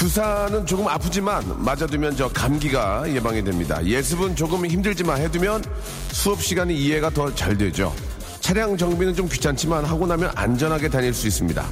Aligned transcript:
주사는 0.00 0.64
조금 0.64 0.88
아프지만 0.88 1.62
맞아두면 1.62 2.16
저 2.16 2.26
감기가 2.30 3.04
예방이 3.12 3.44
됩니다. 3.44 3.84
예습은 3.84 4.34
조금 4.34 4.64
힘들지만 4.64 5.20
해두면 5.20 5.62
수업 6.10 6.42
시간이 6.42 6.74
이해가 6.74 7.10
더 7.10 7.30
잘 7.34 7.58
되죠. 7.58 7.94
차량 8.40 8.78
정비는 8.78 9.14
좀 9.14 9.28
귀찮지만 9.28 9.84
하고 9.84 10.06
나면 10.06 10.32
안전하게 10.34 10.88
다닐 10.88 11.12
수 11.12 11.26
있습니다. 11.26 11.62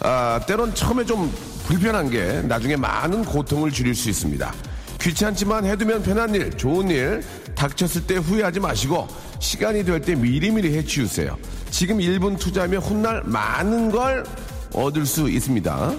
아, 0.00 0.40
때론 0.46 0.74
처음에 0.74 1.04
좀 1.04 1.30
불편한 1.66 2.08
게 2.08 2.40
나중에 2.48 2.76
많은 2.76 3.26
고통을 3.26 3.70
줄일 3.70 3.94
수 3.94 4.08
있습니다. 4.08 4.54
귀찮지만 4.98 5.66
해두면 5.66 6.02
편한 6.02 6.34
일, 6.34 6.52
좋은 6.56 6.88
일, 6.88 7.22
닥쳤을 7.54 8.06
때 8.06 8.16
후회하지 8.16 8.58
마시고 8.58 9.06
시간이 9.38 9.84
될 9.84 10.00
때 10.00 10.14
미리미리 10.14 10.74
해치우세요. 10.78 11.36
지금 11.70 11.98
1분 11.98 12.38
투자하면 12.38 12.80
훗날 12.80 13.22
많은 13.26 13.90
걸 13.90 14.24
얻을 14.72 15.04
수 15.04 15.28
있습니다. 15.28 15.92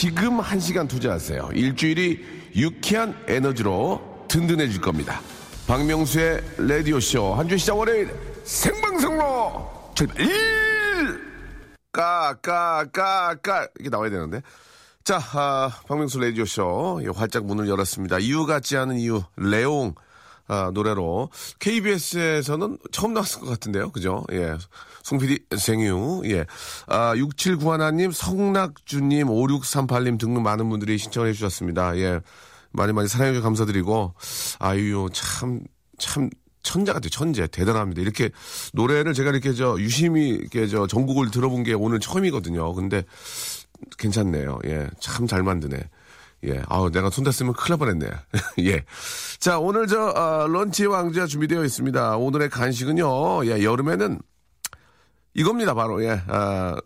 지금 0.00 0.40
한 0.40 0.60
시간 0.60 0.86
투자하세요. 0.86 1.52
일주일이 1.54 2.22
유쾌한 2.54 3.16
에너지로 3.26 4.26
든든해질 4.28 4.78
겁니다. 4.82 5.22
박명수의 5.66 6.42
라디오쇼 6.58 7.34
한 7.34 7.48
주 7.48 7.56
시작 7.56 7.78
월요일 7.78 8.14
생방송으로 8.44 9.92
출발! 9.94 10.16
까, 11.92 12.34
까, 12.42 12.84
까, 12.92 13.36
까. 13.42 13.68
이게 13.80 13.88
나와야 13.88 14.10
되는데. 14.10 14.42
자, 15.02 15.18
아, 15.32 15.70
박명수 15.88 16.20
라디오쇼 16.20 17.00
예, 17.04 17.08
활짝 17.16 17.46
문을 17.46 17.66
열었습니다. 17.66 18.18
이유 18.18 18.44
같지 18.44 18.76
않은 18.76 18.98
이유, 18.98 19.22
레옹. 19.36 19.94
아, 20.48 20.70
노래로 20.74 21.30
KBS에서는 21.58 22.78
처음 22.92 23.14
나왔을 23.14 23.40
것 23.40 23.46
같은데요. 23.46 23.90
그죠? 23.92 24.24
예. 24.32 24.58
송PD 25.06 25.38
생유. 25.56 26.22
예. 26.24 26.46
아, 26.88 27.14
6791님, 27.14 28.10
성낙주님, 28.12 29.28
5638님 29.28 30.18
등등 30.18 30.42
많은 30.42 30.68
분들이 30.68 30.98
신청을 30.98 31.28
해주셨습니다. 31.28 31.96
예. 31.98 32.20
많이 32.72 32.92
많이 32.92 33.06
사랑해주셔서 33.06 33.44
감사드리고, 33.44 34.14
아유, 34.58 35.08
참, 35.12 35.60
참, 35.98 36.28
천재 36.64 36.92
같아요, 36.92 37.10
천재. 37.10 37.46
대단합니다. 37.46 38.02
이렇게 38.02 38.30
노래를 38.72 39.14
제가 39.14 39.30
이렇게 39.30 39.52
저 39.52 39.76
유심히 39.78 40.30
이렇게 40.30 40.66
저 40.66 40.88
전곡을 40.88 41.30
들어본 41.30 41.62
게 41.62 41.72
오늘 41.74 42.00
처음이거든요. 42.00 42.74
근데 42.74 43.04
괜찮네요. 43.98 44.58
예. 44.64 44.88
참 44.98 45.28
잘 45.28 45.44
만드네. 45.44 45.78
예. 46.48 46.62
아우, 46.66 46.90
내가 46.90 47.10
손 47.10 47.22
댔으면 47.22 47.52
큰일 47.52 47.78
날 47.78 47.78
뻔했네. 47.78 48.10
예. 48.66 48.84
자, 49.38 49.60
오늘 49.60 49.86
저, 49.86 50.08
어, 50.08 50.48
런치 50.48 50.86
왕자 50.86 51.26
준비되어 51.26 51.64
있습니다. 51.64 52.16
오늘의 52.16 52.50
간식은요, 52.50 53.46
예, 53.46 53.62
여름에는 53.62 54.18
이겁니다, 55.36 55.74
바로. 55.74 56.02
예. 56.02 56.22
아, 56.28 56.76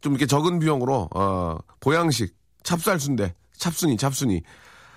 좀 0.00 0.14
이렇게 0.14 0.26
적은 0.26 0.58
비용으로, 0.58 1.08
어, 1.14 1.58
보양식, 1.80 2.34
찹쌀순대, 2.62 3.34
찹순이, 3.56 3.96
찹순이. 3.98 4.42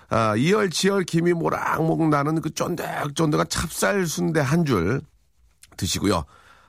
아, 0.08 0.34
이열치열 0.36 1.04
김이 1.04 1.32
모락모락 1.34 2.08
나는 2.08 2.40
그 2.40 2.52
쫀득쫀득한 2.54 3.48
찹쌀순대 3.48 4.40
한 4.40 4.64
줄 4.64 5.02
드시고요. 5.76 6.24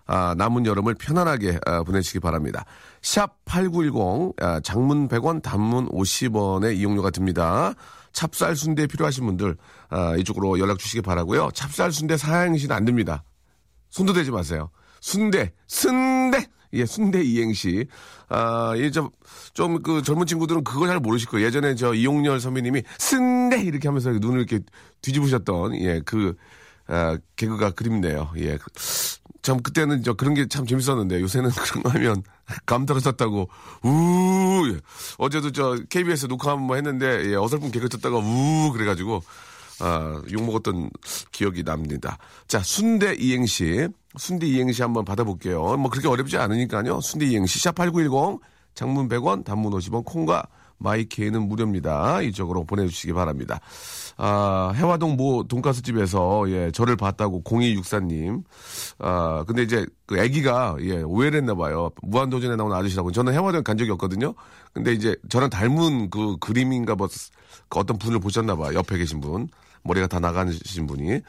아, 0.07 0.35
남은 0.37 0.65
여름을 0.65 0.95
편안하게 0.95 1.59
아, 1.65 1.83
보내시기 1.83 2.19
바랍니다. 2.19 2.65
샵 3.01 3.43
8910, 3.45 4.33
아, 4.41 4.59
장문 4.59 5.07
100원, 5.07 5.41
단문 5.41 5.89
50원의 5.89 6.75
이용료가 6.77 7.11
듭니다. 7.11 7.73
찹쌀 8.13 8.55
순대 8.55 8.87
필요하신 8.87 9.25
분들 9.25 9.57
아, 9.89 10.15
이쪽으로 10.17 10.59
연락 10.59 10.79
주시기 10.79 11.01
바라고요. 11.01 11.49
찹쌀 11.53 11.91
순대 11.91 12.17
사양시는 12.17 12.75
안 12.75 12.85
됩니다. 12.85 13.23
손도 13.89 14.13
대지 14.13 14.31
마세요. 14.31 14.69
순대, 15.09 15.53
순대! 15.67 16.47
예, 16.73 16.83
순대 16.87 17.21
이행시. 17.23 17.85
아, 18.27 18.73
예, 18.77 18.89
좀, 18.89 19.11
좀, 19.53 19.83
그, 19.83 20.01
젊은 20.01 20.25
친구들은 20.25 20.63
그거 20.63 20.87
잘 20.87 20.99
모르실 20.99 21.29
거예요. 21.29 21.45
예전에 21.45 21.75
저 21.75 21.93
이용렬 21.93 22.39
선배님이 22.39 22.81
순대! 22.97 23.61
이렇게 23.61 23.87
하면서 23.87 24.09
눈을 24.09 24.39
이렇게 24.39 24.61
뒤집으셨던, 25.03 25.75
예, 25.75 26.01
그, 26.03 26.35
아, 26.87 27.19
개그가 27.35 27.71
그립네요. 27.71 28.31
예. 28.39 28.57
참, 29.43 29.61
그때는 29.61 30.01
저 30.01 30.13
그런 30.15 30.33
게 30.33 30.47
참 30.47 30.65
재밌었는데, 30.65 31.21
요새는 31.21 31.51
그런 31.53 31.83
거 31.83 31.89
하면 31.91 32.23
감 32.65 32.87
떨어졌다고, 32.87 33.47
우 33.83 34.67
예. 34.73 34.79
어제도 35.19 35.51
저 35.51 35.77
KBS 35.87 36.25
녹화 36.25 36.49
한번 36.53 36.77
했는데, 36.77 37.29
예, 37.29 37.35
어설픈 37.35 37.69
개그 37.69 37.89
쳤다가 37.89 38.17
우 38.17 38.71
그래가지고, 38.73 39.21
아, 39.81 40.21
욕먹었던 40.31 40.89
기억이 41.31 41.63
납니다. 41.63 42.17
자, 42.47 42.59
순대 42.59 43.13
이행시. 43.15 43.87
순대 44.17 44.47
이행시 44.47 44.81
한번 44.81 45.03
받아볼게요. 45.03 45.77
뭐 45.77 45.89
그렇게 45.89 46.07
어렵지 46.07 46.37
않으니까요. 46.37 47.01
순대 47.01 47.25
이행시. 47.25 47.59
샵8910, 47.59 48.39
장문 48.73 49.09
100원, 49.09 49.43
단문 49.43 49.73
50원, 49.73 50.05
콩과 50.05 50.43
마이케이는 50.77 51.47
무료입니다. 51.47 52.21
이쪽으로 52.21 52.65
보내주시기 52.65 53.13
바랍니다. 53.13 53.59
아, 54.17 54.73
해화동 54.75 55.15
모 55.15 55.43
돈가스 55.47 55.81
집에서, 55.81 56.45
예, 56.49 56.71
저를 56.71 56.95
봤다고 56.95 57.43
0264님. 57.43 58.43
아, 58.99 59.43
근데 59.47 59.63
이제 59.63 59.85
그 60.05 60.17
애기가, 60.17 60.77
예, 60.81 61.01
오해를 61.01 61.39
했나봐요. 61.39 61.91
무한도전에 62.01 62.55
나온 62.55 62.73
아저씨라고. 62.73 63.11
저는 63.11 63.33
해화동 63.33 63.63
간 63.63 63.77
적이 63.77 63.91
없거든요. 63.91 64.33
근데 64.73 64.93
이제 64.93 65.15
저랑 65.29 65.49
닮은 65.49 66.09
그 66.09 66.37
그림인가 66.37 66.95
뭐, 66.95 67.07
그 67.69 67.79
어떤 67.79 67.97
분을 67.97 68.19
보셨나봐요. 68.19 68.77
옆에 68.77 68.97
계신 68.97 69.19
분. 69.21 69.47
머리가 69.85 70.07
다 70.07 70.19
나가신 70.19 70.87
분이. 70.87 71.21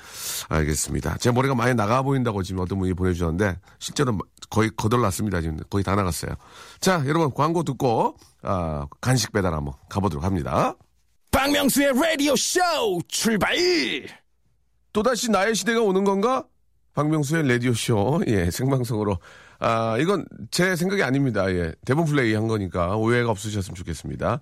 알겠습니다. 0.49 1.19
제 1.19 1.31
머리가 1.31 1.55
많이 1.55 1.75
나가 1.75 2.03
보인다고 2.03 2.43
지금 2.43 2.63
어떤 2.63 2.79
분이 2.79 2.95
보내주셨는데, 2.95 3.59
실제로 3.79 4.19
거의 4.51 4.71
거덜났습니다. 4.77 5.41
지금 5.43 5.59
거의 5.71 5.85
다 5.85 5.95
나갔어요. 5.95 6.33
자, 6.81 7.03
여러분, 7.07 7.31
광고 7.33 7.63
듣고, 7.63 8.17
아, 8.43 8.87
간식 9.01 9.33
배달 9.33 9.55
한번 9.55 9.75
가보도록 9.89 10.25
합니다. 10.25 10.75
박명수의 11.31 11.93
라디오 12.01 12.35
쇼 12.35 12.61
출발! 13.09 13.55
또다시 14.93 15.31
나의 15.31 15.55
시대가 15.55 15.83
오는 15.83 16.05
건가? 16.05 16.45
박명수의 16.95 17.47
라디오 17.47 17.75
쇼, 17.75 18.23
예, 18.27 18.51
생방송으로. 18.51 19.19
아, 19.59 19.97
이건 19.99 20.25
제 20.51 20.77
생각이 20.77 21.03
아닙니다. 21.03 21.51
예, 21.51 21.75
대본 21.85 22.07
플레이 22.07 22.35
한 22.35 22.49
거니까 22.49 22.97
오해가 22.97 23.31
없으셨으면 23.31 23.75
좋겠습니다. 23.75 24.41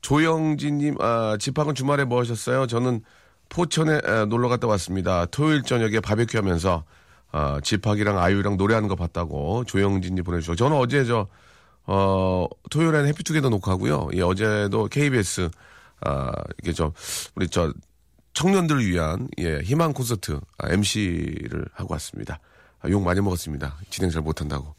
조영진님, 0.00 0.96
아, 1.00 1.36
집합은 1.38 1.74
주말에 1.74 2.04
뭐 2.04 2.20
하셨어요? 2.20 2.66
저는 2.66 3.02
포천에 3.48 4.00
에, 4.04 4.24
놀러 4.26 4.48
갔다 4.48 4.66
왔습니다. 4.66 5.26
토요일 5.26 5.62
저녁에 5.62 6.00
바베큐 6.00 6.36
하면서, 6.38 6.84
아, 7.30 7.60
집합이랑 7.62 8.18
아유랑 8.18 8.56
노래하는 8.56 8.88
거 8.88 8.96
봤다고 8.96 9.64
조영진님 9.64 10.24
보내주셨고, 10.24 10.56
저는 10.56 10.76
어제 10.76 11.04
저, 11.04 11.26
어, 11.86 12.46
토요일에는 12.70 13.08
해피투게더 13.08 13.48
녹화하고요. 13.48 14.10
예, 14.14 14.22
어제도 14.22 14.86
KBS, 14.88 15.50
아, 16.00 16.32
이게 16.62 16.72
저, 16.72 16.92
우리 17.34 17.48
저, 17.48 17.72
청년들을 18.34 18.84
위한 18.84 19.28
예, 19.38 19.60
희망 19.60 19.92
콘서트 19.92 20.40
아, 20.58 20.68
MC를 20.70 21.66
하고 21.72 21.94
왔습니다. 21.94 22.40
아, 22.80 22.88
욕 22.90 23.02
많이 23.02 23.20
먹었습니다. 23.20 23.76
진행 23.90 24.10
잘 24.10 24.22
못한다고. 24.22 24.74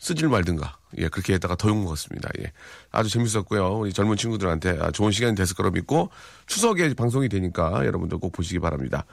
쓰질 0.00 0.28
말든가. 0.28 0.78
예, 0.98 1.08
그렇게 1.08 1.34
했다가 1.34 1.54
더 1.56 1.68
욕 1.68 1.76
먹었습니다. 1.84 2.30
예. 2.40 2.52
아주 2.90 3.10
재밌었고요. 3.10 3.78
우리 3.80 3.92
젊은 3.92 4.16
친구들한테 4.16 4.78
아, 4.80 4.90
좋은 4.90 5.12
시간이 5.12 5.36
됐을 5.36 5.54
거라 5.54 5.70
믿고 5.70 6.10
추석에 6.46 6.92
방송이 6.94 7.28
되니까 7.28 7.84
여러분들 7.86 8.18
꼭 8.18 8.32
보시기 8.32 8.58
바랍니다. 8.58 9.04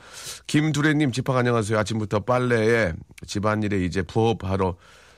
김두래님 0.48 1.12
집합 1.12 1.36
안녕하세요. 1.36 1.78
아침부터 1.78 2.22
빨래에 2.22 2.94
집안일에 3.28 3.84
이제 3.86 4.02
부업하러 4.02 4.78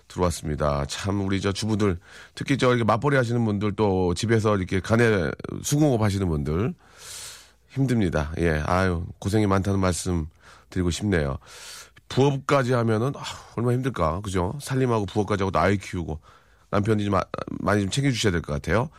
들어왔습니다. 0.10 0.86
참 0.88 1.22
우리 1.22 1.40
저 1.40 1.52
주부들 1.52 2.00
특히 2.34 2.58
저 2.58 2.70
이렇게 2.70 2.84
맞벌이 2.84 3.16
하시는 3.16 3.46
분들 3.46 3.76
또 3.76 4.14
집에서 4.16 4.58
이렇게 4.58 4.80
간에 4.80 5.30
수공업 5.62 6.02
하시는 6.02 6.28
분들 6.28 6.74
힘듭니다. 7.70 8.34
예, 8.40 8.62
아유, 8.66 9.06
고생이 9.20 9.46
많다는 9.46 9.80
말씀 9.80 10.26
드리고 10.72 10.90
싶네요. 10.90 11.38
부업까지 12.10 12.74
하면은, 12.74 13.14
아, 13.16 13.22
얼마나 13.56 13.76
힘들까. 13.76 14.22
그죠? 14.22 14.58
살림하고 14.62 15.06
부업까지 15.06 15.44
하고 15.44 15.52
또 15.52 15.60
아이 15.60 15.78
키우고 15.78 16.20
남편이 16.72 17.04
좀 17.06 17.14
마- 17.14 17.24
많이 17.60 17.82
좀 17.82 17.90
챙겨주셔야 17.90 18.32
될 18.32 18.42
것 18.42 18.54
같아요. 18.54 18.90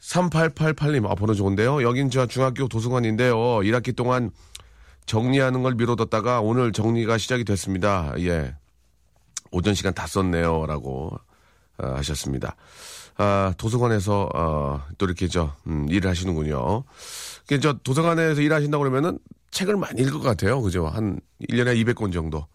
3888님, 0.00 1.08
아, 1.08 1.14
번호 1.14 1.34
좋은데요. 1.34 1.82
여긴 1.82 2.10
저 2.10 2.26
중학교 2.26 2.66
도서관인데요. 2.68 3.34
1학기 3.36 3.94
동안 3.94 4.30
정리하는 5.06 5.62
걸 5.62 5.74
미뤄뒀다가 5.74 6.40
오늘 6.40 6.72
정리가 6.72 7.18
시작이 7.18 7.44
됐습니다. 7.44 8.12
예. 8.18 8.54
오전 9.52 9.74
시간 9.74 9.94
다 9.94 10.06
썼네요. 10.06 10.66
라고. 10.66 11.12
어, 11.78 11.86
하셨습니다. 11.96 12.54
아, 13.16 13.54
도서관에서, 13.56 14.28
어, 14.34 14.82
또 14.98 15.06
이렇게 15.06 15.26
저, 15.28 15.54
음, 15.66 15.86
일을 15.88 16.10
하시는군요. 16.10 16.84
그, 17.46 17.60
저, 17.60 17.72
도서관에서 17.74 18.40
일하신다고 18.42 18.82
그러면은 18.82 19.18
책을 19.52 19.76
많이 19.76 20.00
읽을 20.00 20.14
것 20.14 20.22
같아요. 20.22 20.60
그죠? 20.60 20.88
한 20.88 21.20
1년에 21.48 21.80
200권 21.84 22.12
정도. 22.12 22.46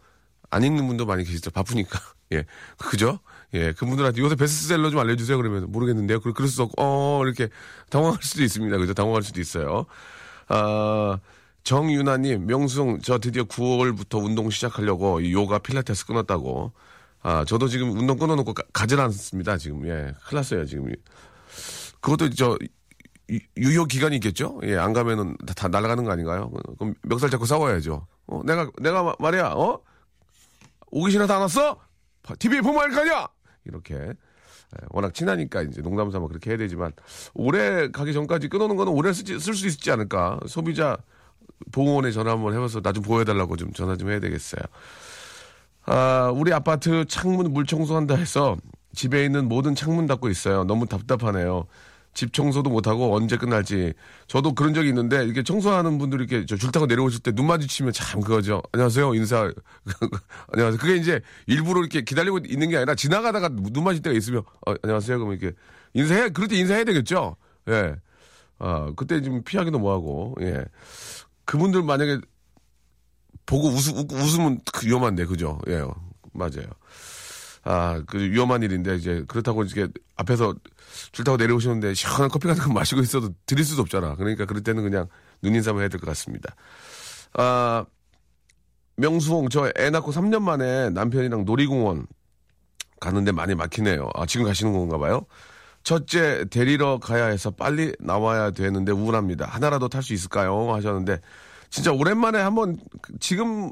안 0.50 0.64
읽는 0.64 0.88
분도 0.88 1.06
많이 1.06 1.24
계시죠. 1.24 1.52
바쁘니까. 1.52 2.00
예. 2.34 2.46
그죠? 2.78 3.20
예. 3.54 3.72
그분들한테 3.74 4.22
요새 4.22 4.36
베스트셀러 4.36 4.90
좀 4.90 5.00
알려주세요. 5.00 5.38
그러면 5.38 5.72
모르겠는데요. 5.72 6.20
그, 6.20 6.34
그럴 6.34 6.50
수 6.50 6.64
없고, 6.64 6.74
어, 6.78 7.22
이렇게 7.24 7.50
당황할 7.90 8.22
수도 8.22 8.44
있습니다. 8.44 8.78
그죠? 8.78 8.94
당황할 8.94 9.24
수도 9.24 9.40
있어요. 9.40 9.86
아, 10.48 11.20
정유나님, 11.64 12.48
명숭, 12.48 13.02
저 13.02 13.20
드디어 13.20 13.44
9월부터 13.44 14.24
운동 14.24 14.50
시작하려고 14.50 15.32
요가 15.32 15.60
필라테스 15.60 16.08
끊었다고. 16.08 16.72
아, 17.22 17.46
저도 17.46 17.68
지금 17.68 17.92
운동 17.92 18.18
끊어놓고 18.18 18.54
가, 18.54 18.64
가질 18.74 19.00
않습니다. 19.02 19.58
지금, 19.58 19.86
예. 19.88 20.14
큰일 20.26 20.36
났어요, 20.38 20.66
지금. 20.66 20.92
그것도 22.00 22.30
저, 22.32 22.58
유- 23.30 23.40
유효 23.58 23.86
기간이 23.86 24.16
있겠죠? 24.18 24.60
예, 24.64 24.78
안 24.78 24.94
가면은 24.94 25.36
다, 25.46 25.54
다 25.54 25.68
날아가는 25.68 26.04
거 26.04 26.12
아닌가요? 26.12 26.52
그럼 26.80 26.94
멱살 27.04 27.30
잡고 27.30 27.46
싸워야죠. 27.46 28.08
어, 28.28 28.42
내가, 28.46 28.70
내가 28.82 29.04
마- 29.04 29.16
말이야, 29.20 29.48
어? 29.56 29.80
오기 30.92 31.12
싫어서 31.12 31.34
안 31.36 31.42
왔어? 31.42 31.80
TV에 32.40 32.62
보면 32.62 32.82
알 32.82 32.92
거냐? 32.92 33.28
이렇게. 33.66 33.96
예, 33.96 34.86
워낙 34.90 35.14
친하니까 35.14 35.62
이제 35.64 35.82
농담 35.82 36.12
삼아 36.12 36.28
그렇게 36.28 36.52
해야 36.52 36.58
되지만, 36.58 36.92
오래 37.34 37.90
가기 37.92 38.14
전까지 38.14 38.48
끊어놓은 38.50 38.76
거는 38.78 38.92
오래 38.94 39.12
쓸수 39.14 39.68
있지 39.68 39.92
않을까? 39.92 40.40
소비자 40.48 40.98
보호원에 41.72 42.12
전화 42.12 42.32
한번 42.32 42.54
해봐서 42.54 42.82
나 42.82 42.92
좀 42.94 43.04
보여달라고 43.04 43.56
좀 43.58 43.72
전화 43.74 43.96
좀 43.98 44.10
해야 44.10 44.20
되겠어요. 44.20 44.62
아, 45.86 46.32
우리 46.36 46.54
아파트 46.54 47.06
창문 47.06 47.52
물 47.54 47.66
청소한다 47.66 48.16
해서 48.16 48.58
집에 48.94 49.24
있는 49.24 49.48
모든 49.48 49.74
창문 49.76 50.06
닫고 50.08 50.30
있어요. 50.30 50.64
너무 50.66 50.86
답답하네요. 50.86 51.66
집 52.18 52.34
청소도 52.34 52.72
못하고 52.72 53.16
언제 53.16 53.38
끝날지. 53.38 53.94
저도 54.26 54.54
그런 54.56 54.74
적이 54.74 54.90
있는데, 54.90 55.24
이렇게 55.24 55.44
청소하는 55.44 56.00
분들이 56.00 56.24
이렇게 56.24 56.48
저줄 56.48 56.72
타고 56.72 56.88
내려오실 56.88 57.20
때 57.22 57.32
눈 57.32 57.46
마주치면 57.46 57.94
참 57.94 58.22
그거죠. 58.22 58.64
안녕하세요. 58.72 59.14
인사. 59.14 59.52
안녕하세요. 60.52 60.80
그게 60.80 60.96
이제 60.96 61.22
일부러 61.46 61.82
이렇게 61.82 62.02
기다리고 62.02 62.40
있는 62.40 62.70
게 62.70 62.78
아니라 62.78 62.96
지나가다가 62.96 63.50
눈 63.50 63.84
마주칠 63.84 64.02
때가 64.02 64.18
있으면, 64.18 64.42
어, 64.66 64.74
안녕하세요. 64.82 65.20
그러면 65.20 65.38
이렇게 65.40 65.56
인사해, 65.94 66.30
그럴 66.30 66.48
때 66.48 66.56
인사해야 66.58 66.86
되겠죠. 66.86 67.36
예. 67.70 67.96
아, 68.58 68.92
그때 68.96 69.22
좀 69.22 69.44
피하기도 69.44 69.78
뭐하고, 69.78 70.34
예. 70.42 70.66
그분들 71.46 71.84
만약에 71.84 72.18
보고 73.46 73.68
웃, 73.68 73.88
웃, 73.96 74.12
웃으면 74.12 74.60
그 74.74 74.88
위험한데, 74.88 75.26
그죠? 75.26 75.60
예, 75.68 75.84
맞아요. 76.34 76.66
아, 77.70 78.02
그 78.08 78.18
위험한 78.18 78.64
일인데, 78.64 78.96
이제 78.96 79.26
그렇다고 79.28 79.64
이렇게 79.64 79.92
앞에서 80.16 80.56
줄 81.12 81.26
타고 81.26 81.36
내려오시는데 81.38 81.94
시원한 81.96 82.30
커피 82.30 82.48
같은 82.48 82.64
거 82.64 82.72
마시고 82.74 83.02
있어도 83.02 83.30
드릴 83.46 83.66
수도 83.66 83.82
없잖아. 83.82 84.16
그러니까 84.16 84.46
그럴 84.46 84.64
때는 84.64 84.84
그냥 84.84 85.08
눈인사만 85.42 85.82
해야 85.82 85.90
될 85.90 86.00
것 86.00 86.08
같습니다. 86.08 86.56
아, 87.34 87.86
명수홍, 88.96 89.50
저 89.50 89.72
애 89.78 89.90
낳고 89.90 90.12
3년 90.12 90.42
만에 90.42 90.90
남편이랑 90.92 91.46
놀이공원 91.46 92.08
가는데 93.00 93.32
많이 93.32 93.54
막히네요. 93.54 94.10
아, 94.16 94.26
지금 94.26 94.46
가시는 94.46 94.74
건가 94.74 94.98
봐요? 94.98 95.26
첫째 95.84 96.46
데리러 96.50 97.00
가야 97.00 97.26
해서 97.28 97.52
빨리 97.52 97.94
나와야 98.00 98.52
되는데 98.52 98.92
우울합니다. 98.92 99.46
하나라도 99.46 99.88
탈 99.90 100.04
수 100.04 100.14
있을까요? 100.14 100.74
하셨는데 100.74 101.20
진짜 101.70 101.92
오랜만에 101.92 102.40
한번 102.40 102.78
그- 103.02 103.14
지금 103.20 103.72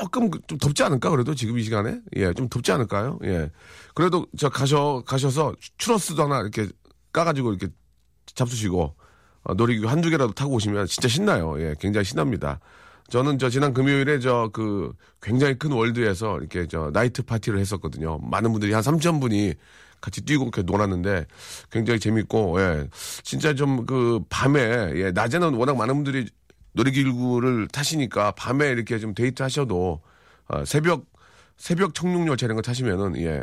조금 0.00 0.30
그- 0.30 0.40
좀 0.46 0.58
덥지 0.58 0.82
않을까 0.82 1.10
그래도 1.10 1.34
지금 1.34 1.58
이 1.58 1.62
시간에 1.62 2.00
예 2.16 2.32
좀 2.34 2.48
덥지 2.48 2.72
않을까요? 2.72 3.18
예 3.24 3.50
그래도 3.94 4.26
저 4.38 4.48
가셔 4.48 5.02
가셔서 5.06 5.54
추러스도 5.78 6.22
하나 6.24 6.40
이렇게 6.40 6.68
까가지고 7.12 7.50
이렇게 7.52 7.68
잡수시고 8.34 8.94
어, 9.44 9.54
놀이기구 9.54 9.88
한두 9.88 10.08
개라도 10.10 10.32
타고 10.32 10.54
오시면 10.54 10.86
진짜 10.86 11.08
신나요. 11.08 11.60
예 11.60 11.74
굉장히 11.78 12.04
신납니다. 12.04 12.60
저는 13.10 13.38
저 13.38 13.50
지난 13.50 13.74
금요일에 13.74 14.18
저 14.18 14.48
그 14.52 14.92
굉장히 15.20 15.58
큰 15.58 15.72
월드에서 15.72 16.38
이렇게 16.38 16.66
저 16.66 16.90
나이트 16.92 17.22
파티를 17.22 17.58
했었거든요. 17.58 18.18
많은 18.18 18.50
분들이 18.52 18.72
한 18.72 18.82
3천 18.82 19.20
분이 19.20 19.52
같이 20.00 20.22
뛰고 20.22 20.44
이렇게 20.44 20.62
놀았는데 20.62 21.26
굉장히 21.70 22.00
재밌고 22.00 22.60
예 22.60 22.88
진짜 23.22 23.54
좀 23.54 23.84
그 23.86 24.20
밤에 24.30 24.92
예 24.96 25.10
낮에는 25.12 25.52
워낙 25.54 25.76
많은 25.76 25.94
분들이 25.96 26.26
놀이기구를 26.74 27.68
타시니까 27.68 28.32
밤에 28.32 28.68
이렇게 28.68 28.98
좀 28.98 29.14
데이트 29.14 29.42
하셔도 29.42 30.02
어, 30.48 30.64
새벽 30.64 31.06
새벽 31.56 31.94
청룡열차 31.94 32.46
이런 32.46 32.56
거 32.56 32.62
타시면은 32.62 33.16
예 33.22 33.42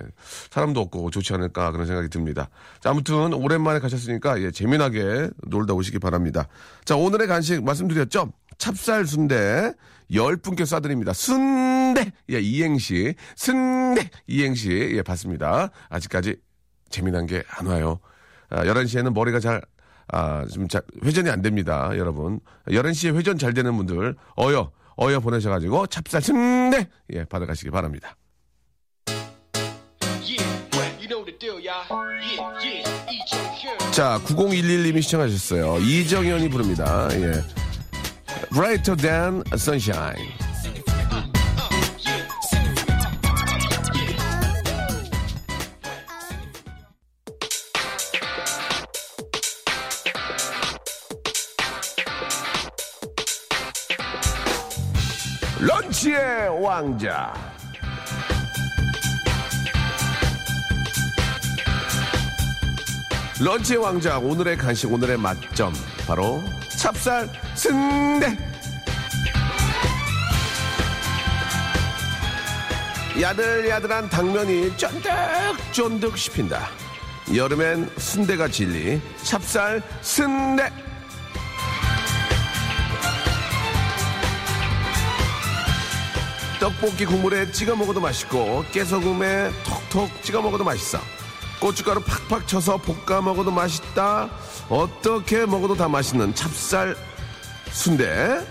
사람도 0.49 0.81
없고 0.81 1.11
좋지 1.11 1.33
않을까 1.33 1.71
그런 1.71 1.87
생각이 1.87 2.09
듭니다. 2.09 2.49
자 2.81 2.89
아무튼 2.89 3.33
오랜만에 3.33 3.79
가셨으니까 3.79 4.41
예 4.41 4.51
재미나게 4.51 5.29
놀다 5.47 5.73
오시기 5.73 5.99
바랍니다. 5.99 6.47
자 6.83 6.95
오늘의 6.97 7.27
간식 7.27 7.63
말씀드렸죠? 7.63 8.33
찹쌀 8.57 9.05
순대 9.07 9.73
열 10.13 10.35
분께 10.35 10.63
쏴드립니다. 10.65 11.13
순대 11.13 12.11
예 12.29 12.39
이행시 12.41 13.15
순대 13.37 14.09
이행시 14.27 14.69
예 14.93 15.01
받습니다. 15.01 15.71
아직까지 15.89 16.35
재미난 16.89 17.25
게 17.25 17.43
안 17.47 17.67
와요. 17.67 17.99
아, 18.49 18.65
11시에는 18.65 19.13
머리가 19.13 19.39
잘, 19.39 19.61
아, 20.11 20.45
좀 20.51 20.67
자, 20.67 20.81
회전이 21.03 21.29
안 21.29 21.41
됩니다, 21.41 21.91
여러분. 21.97 22.39
11시에 22.67 23.15
회전 23.15 23.37
잘 23.37 23.53
되는 23.53 23.75
분들, 23.77 24.15
어여, 24.37 24.71
어여 24.99 25.19
보내셔가지고, 25.21 25.87
찹쌀 25.87 26.21
순대! 26.21 26.87
예, 27.13 27.23
받아가시기 27.25 27.71
바랍니다. 27.71 28.15
자, 33.91 34.19
9011님이 34.25 35.01
시청하셨어요. 35.01 35.79
이정현이 35.79 36.49
부릅니다. 36.49 37.07
예. 37.13 37.41
Brighter 38.53 38.95
than 38.95 39.43
sunshine. 39.53 40.50
런치의 55.61 56.59
왕자. 56.59 57.31
런치의 63.39 63.77
왕자 63.77 64.17
오늘의 64.17 64.57
간식 64.57 64.91
오늘의 64.91 65.17
맛점. 65.17 65.71
바로 66.07 66.41
찹쌀 66.79 67.29
순대. 67.53 68.35
야들야들한 73.21 74.09
당면이 74.09 74.75
쫀득쫀득 74.77 76.17
씹힌다. 76.17 76.69
여름엔 77.35 77.87
순대가 77.99 78.47
진리 78.47 78.99
찹쌀 79.21 79.83
순대 80.01 80.71
떡볶이 86.61 87.07
국물에 87.07 87.51
찍어 87.51 87.75
먹어도 87.75 87.99
맛있고 87.99 88.63
깨소금에 88.71 89.49
톡톡 89.89 90.21
찍어 90.21 90.43
먹어도 90.43 90.63
맛있어. 90.63 90.99
고춧가루 91.59 92.03
팍팍 92.03 92.47
쳐서 92.47 92.77
볶아 92.77 93.19
먹어도 93.19 93.49
맛있다. 93.49 94.29
어떻게 94.69 95.47
먹어도 95.47 95.73
다 95.73 95.87
맛있는 95.89 96.35
찹쌀 96.35 96.95
순대. 97.71 98.45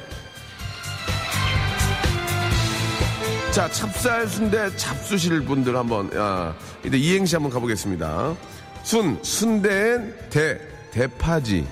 자, 3.53 3.71
찹쌀 3.71 4.27
순대 4.27 4.75
잡수실 4.75 5.45
분들 5.45 5.77
한번 5.77 6.11
아, 6.17 6.53
이제 6.85 6.97
이행시 6.97 7.37
한번 7.37 7.53
가보겠습니다. 7.53 8.35
순 8.83 9.23
순대엔 9.23 10.31
대 10.31 10.61
대파지. 10.91 11.65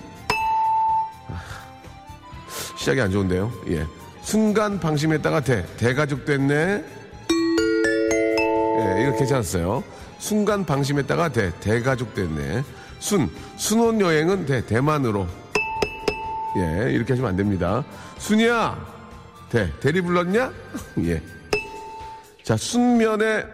아, 1.31 1.43
시작이 2.77 3.01
안 3.01 3.11
좋은데요. 3.11 3.53
예. 3.71 3.98
순간 4.29 4.79
방심했다가 4.79 5.41
대 5.41 5.65
대가족 5.79 6.27
됐네. 6.27 6.85
예, 8.79 9.03
이거 9.03 9.17
괜찮았어요. 9.17 9.83
순간 10.19 10.67
방심했다가 10.67 11.31
대 11.31 11.51
대가족 11.61 12.15
됐네. 12.15 12.63
순 12.99 13.31
순혼 13.57 14.03
여행은 14.03 14.45
대 14.45 14.67
대만으로. 14.67 15.27
예, 16.59 16.93
이렇게 16.93 17.15
하시면 17.15 17.31
안 17.31 17.37
됩니다. 17.37 17.83
순이야, 18.19 18.79
대 19.49 19.73
대리 19.81 20.03
불렀냐? 20.03 20.53
예. 21.05 21.23
자, 22.43 22.55
순면에 22.55 23.47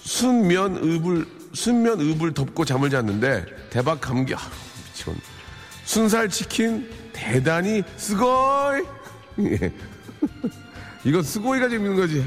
순면 0.00 0.76
읍을 0.76 1.26
순면 1.52 2.00
읍을 2.00 2.32
덮고 2.32 2.64
잠을 2.64 2.88
잤는데 2.88 3.44
대박 3.68 4.00
감기. 4.00 4.34
아, 4.34 4.38
미치겠네. 4.86 5.20
순살 5.84 6.30
치킨 6.30 6.90
대단히 7.12 7.82
스고이. 7.98 8.99
예. 9.38 9.72
이건 11.04 11.22
스고이가 11.22 11.68
재밌는 11.68 11.96
거지. 11.96 12.24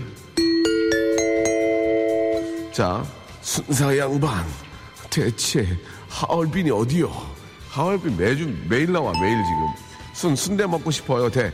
자, 2.71 3.05
순사 3.41 3.95
양반, 3.97 4.45
대체 5.09 5.67
하얼빈이 6.09 6.71
어디요? 6.71 7.11
하얼빈 7.69 8.17
매주 8.17 8.51
매일 8.67 8.91
나와 8.91 9.11
매일 9.21 9.35
지금. 9.43 9.67
순 10.13 10.35
순대 10.35 10.65
먹고 10.65 10.89
싶어요. 10.91 11.29
대 11.29 11.51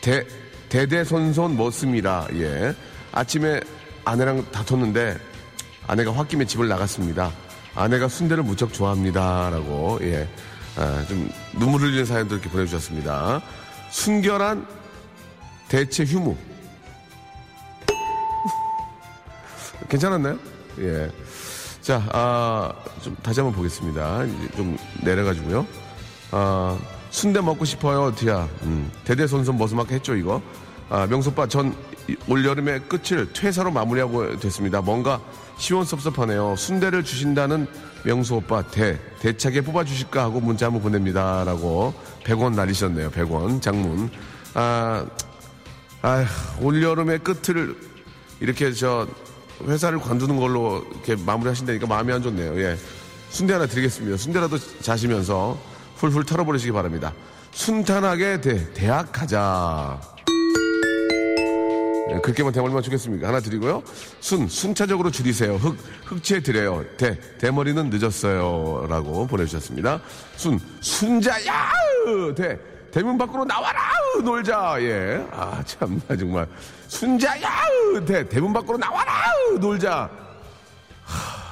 대, 0.00 0.24
대대손손 0.68 1.56
먹습니다. 1.56 2.26
예. 2.34 2.74
아침에 3.12 3.60
아내랑 4.04 4.50
다퉜는데 4.52 5.18
아내가 5.86 6.12
홧김에 6.12 6.44
집을 6.44 6.68
나갔습니다. 6.68 7.32
아내가 7.74 8.08
순대를 8.08 8.42
무척 8.42 8.72
좋아합니다. 8.72 9.50
라고, 9.50 9.98
예. 10.02 10.28
아, 10.76 11.04
좀 11.08 11.30
눈물 11.54 11.82
흘리는 11.82 12.04
사연도 12.04 12.36
이렇게 12.36 12.48
보내주셨습니다. 12.50 13.42
순결한 13.90 14.66
대체 15.68 16.04
휴무. 16.04 16.36
괜찮았나요? 19.88 20.38
예. 20.80 21.10
자, 21.80 22.02
아, 22.12 22.72
좀 23.02 23.16
다시 23.22 23.40
한번 23.40 23.54
보겠습니다. 23.56 24.24
이제 24.24 24.48
좀 24.56 24.76
내려가지고요. 25.02 25.66
아, 26.32 26.78
순대 27.10 27.40
먹고 27.40 27.64
싶어요, 27.64 28.14
디야. 28.14 28.48
음, 28.62 28.90
대대손손 29.04 29.56
머스막 29.56 29.90
했죠, 29.90 30.14
이거. 30.14 30.42
아, 30.90 31.06
명소빠 31.06 31.46
전 31.46 31.74
올 32.26 32.44
여름의 32.44 32.82
끝을 32.88 33.32
퇴사로 33.32 33.70
마무리하고 33.70 34.38
됐습니다. 34.38 34.80
뭔가 34.80 35.20
시원섭섭하네요. 35.58 36.56
순대를 36.56 37.04
주신다는 37.04 37.66
명수 38.04 38.36
오빠 38.36 38.62
대, 38.62 38.98
대차게 39.20 39.62
뽑아주실까 39.62 40.22
하고 40.22 40.40
문자 40.40 40.66
한번 40.66 40.82
보냅니다. 40.82 41.44
라고 41.44 41.94
100원 42.24 42.54
날리셨네요. 42.54 43.10
100원. 43.10 43.60
장문. 43.60 44.10
아, 44.54 45.06
아, 46.02 46.24
올여름의 46.60 47.20
끝을 47.20 47.76
이렇게 48.40 48.72
저 48.72 49.06
회사를 49.66 49.98
관두는 49.98 50.36
걸로 50.36 50.84
이렇게 50.92 51.16
마무리 51.16 51.48
하신다니까 51.48 51.86
마음이 51.86 52.12
안 52.12 52.22
좋네요. 52.22 52.60
예. 52.60 52.78
순대 53.30 53.52
하나 53.52 53.66
드리겠습니다. 53.66 54.16
순대라도 54.16 54.58
자시면서 54.80 55.58
훌훌 55.96 56.24
털어버리시기 56.24 56.72
바랍니다. 56.72 57.12
순탄하게 57.50 58.40
대, 58.40 58.72
대학 58.72 59.12
가자. 59.12 60.00
예, 62.10 62.18
그렇게만 62.20 62.52
대머리만 62.52 62.82
주겠습니까? 62.82 63.28
하나 63.28 63.40
드리고요. 63.40 63.82
순, 64.20 64.48
순차적으로 64.48 65.10
줄이세요. 65.10 65.56
흑, 65.56 65.76
흑채 66.04 66.40
드려요. 66.40 66.84
대, 66.96 67.18
대머리는 67.38 67.90
늦었어요. 67.90 68.86
라고 68.88 69.26
보내주셨습니다. 69.26 70.00
순, 70.36 70.58
순자야! 70.80 71.70
대, 72.34 72.58
대문 72.90 73.18
밖으로 73.18 73.44
나와라! 73.44 73.80
놀자! 74.24 74.76
예. 74.80 75.26
아, 75.32 75.62
참나, 75.64 76.16
정말. 76.18 76.48
순자야! 76.88 77.48
대, 78.06 78.26
대문 78.28 78.52
밖으로 78.52 78.78
나와라! 78.78 79.12
놀자! 79.60 80.10
하... 81.04 81.48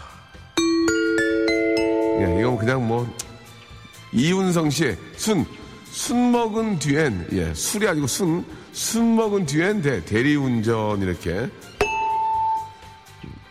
예, 2.21 2.41
이건 2.41 2.57
그냥 2.57 2.87
뭐, 2.87 3.07
이훈성 4.13 4.71
씨, 4.71 4.97
순, 5.17 5.45
순 5.97 6.31
먹은 6.31 6.79
뒤엔, 6.79 7.29
예, 7.33 7.55
술이 7.55 7.89
아니고 7.89 8.07
순, 8.07 8.45
순 8.73 9.17
먹은 9.17 9.47
뒤엔 9.47 9.81
대, 9.81 10.05
대리운전, 10.05 11.01
이렇게. 11.01 11.49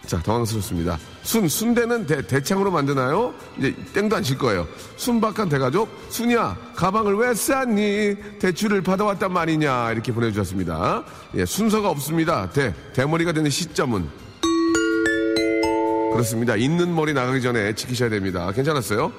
자, 0.05 0.21
당황스럽습니다. 0.21 0.99
순, 1.23 1.47
순대는 1.49 2.05
대, 2.05 2.21
대창으로 2.21 2.69
만드나요? 2.69 3.33
이제 3.57 3.75
땡도 3.95 4.15
안 4.17 4.21
칠 4.21 4.37
거예요. 4.37 4.67
순박한 4.95 5.49
대가족, 5.49 5.89
순이야, 6.09 6.55
가방을 6.75 7.15
왜 7.15 7.33
쌌니? 7.33 8.15
대출을 8.37 8.83
받아왔단 8.83 9.33
말이냐? 9.33 9.93
이렇게 9.93 10.13
보내주셨습니다. 10.13 11.03
예, 11.37 11.45
순서가 11.47 11.89
없습니다. 11.89 12.51
대, 12.51 12.75
대머리가 12.93 13.31
되는 13.31 13.49
시점은. 13.49 14.07
그렇습니다. 16.11 16.55
있는 16.55 16.93
머리 16.93 17.11
나가기 17.11 17.41
전에 17.41 17.73
지키셔야 17.73 18.09
됩니다. 18.09 18.51
괜찮았어요? 18.51 19.11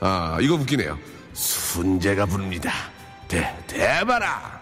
아, 0.00 0.36
이거 0.42 0.54
웃기네요. 0.56 0.98
순재가 1.34 2.26
부릅니다. 2.26 2.72
대, 3.28 3.54
대바라! 3.66 4.60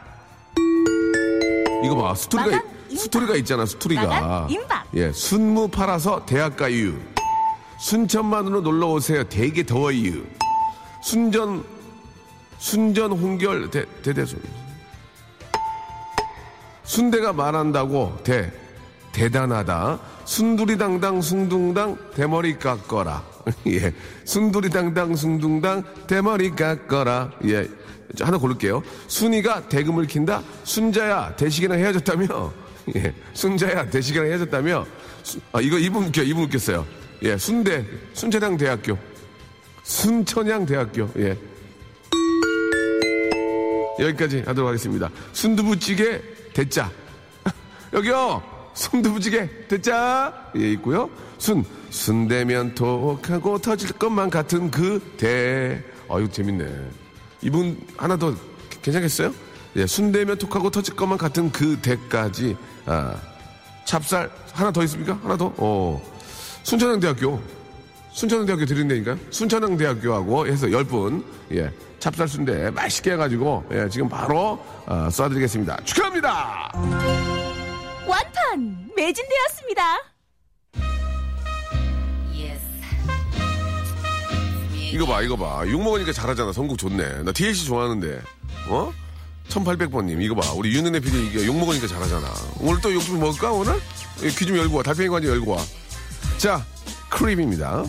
이거 1.85 1.97
봐, 1.97 2.15
스토리가, 2.15 2.51
마감. 2.57 2.97
스토리가 2.97 3.37
있잖아, 3.37 3.67
스토리가. 3.67 4.07
마감, 4.07 4.51
임박. 4.51 4.87
예, 4.95 5.13
순무 5.13 5.69
팔아서 5.69 6.25
대학 6.25 6.57
가유. 6.57 6.95
순천만으로 7.79 8.61
놀러 8.63 8.89
오세요. 8.93 9.25
되게 9.25 9.65
더워요. 9.65 10.23
순전, 11.03 11.65
순전 12.59 13.13
홍결, 13.13 13.71
대, 13.71 13.85
대대순. 14.03 14.41
순대가 16.85 17.33
말한다고, 17.33 18.19
대, 18.25 18.51
대단하다. 19.13 19.99
순두리당당, 20.25 21.21
숭둥당, 21.21 21.99
대머리 22.15 22.59
깎거라. 22.59 23.32
예. 23.69 23.93
순두리당당, 24.25 25.15
숭둥당, 25.17 25.83
대머리 26.07 26.51
깎거라. 26.51 27.33
예. 27.47 27.69
저 28.17 28.25
하나 28.25 28.37
고를게요. 28.39 28.83
순이가 29.09 29.69
대금을 29.69 30.07
킨다? 30.07 30.43
순자야, 30.65 31.35
대식이랑 31.37 31.79
헤어졌다며? 31.79 32.53
예. 32.97 33.15
순자야, 33.33 33.89
대식이랑 33.91 34.27
헤어졌다며? 34.27 34.87
수- 35.23 35.41
아, 35.53 35.61
이거 35.61 35.79
이분 35.79 36.05
웃겨, 36.05 36.23
이분 36.23 36.45
웃겼어요. 36.45 36.87
예. 37.23 37.37
순대, 37.39 37.85
순천향 38.13 38.57
대학교. 38.57 38.99
순천향 39.85 40.67
대학교. 40.67 41.09
예. 41.19 41.37
여기까지 43.99 44.43
하도록 44.47 44.69
하겠습니다. 44.69 45.11
순두부찌개 45.33 46.21
대짜. 46.55 46.91
여기요. 47.93 48.43
순두부찌개 48.75 49.49
대짜. 49.69 50.51
예, 50.57 50.73
있고요. 50.73 51.11
순 51.39 51.65
순대면 51.91 52.75
톡하고 52.75 53.59
터질 53.59 53.93
것만 53.93 54.31
같은 54.31 54.71
그 54.71 55.01
대. 55.17 55.83
아유 56.11 56.29
재밌네. 56.31 56.67
이분 57.43 57.79
하나 57.97 58.17
더 58.17 58.35
괜찮겠어요? 58.83 59.33
예, 59.77 59.87
순대면 59.87 60.39
톡하고 60.39 60.71
터질 60.71 60.95
것만 60.95 61.19
같은 61.19 61.51
그 61.51 61.79
대까지. 61.81 62.57
아, 62.87 63.15
찹쌀 63.85 64.31
하나 64.53 64.71
더 64.71 64.83
있습니까? 64.85 65.19
하나 65.23 65.37
더. 65.37 65.53
어. 65.57 66.03
순천향대학교. 66.63 67.41
순천향대학교 68.13 68.67
드린다니까 68.67 69.17
순천향대학교하고 69.31 70.47
해서 70.47 70.67
10분, 70.67 71.25
예, 71.53 71.73
찹쌀 71.99 72.29
순대 72.29 72.71
맛있게 72.71 73.13
해가지고, 73.13 73.65
예, 73.73 73.89
지금 73.89 74.09
바로, 74.09 74.63
어, 74.87 75.09
쏴드리겠습니다. 75.11 75.85
축하합니다! 75.85 77.42
완판 78.13 78.91
매진되었습니다. 78.95 79.83
이거 84.93 85.07
봐, 85.07 85.23
이거 85.23 85.37
봐. 85.37 85.65
욕 85.69 85.83
먹으니까 85.83 86.13
잘하잖아. 86.13 86.53
선곡 86.53 86.77
좋네. 86.77 87.23
나 87.23 87.33
DLC 87.33 87.65
좋아하는데. 87.65 88.21
어? 88.69 88.93
1800번님, 89.49 90.21
이거 90.21 90.35
봐. 90.35 90.53
우리 90.53 90.75
윤은혜 90.77 91.01
PD 91.01 91.27
이게 91.29 91.47
욕 91.47 91.57
먹으니까 91.59 91.87
잘하잖아. 91.87 92.29
오늘 92.61 92.81
또 92.83 92.93
욕 92.93 93.01
좀 93.03 93.19
먹을까, 93.19 93.53
오늘? 93.53 93.81
귀 94.21 94.45
좀 94.47 94.57
열고 94.59 94.77
와. 94.77 94.83
달팽이 94.83 95.09
관절 95.09 95.31
열고 95.31 95.53
와. 95.53 95.59
자, 96.37 96.63
크림입니다. 97.09 97.85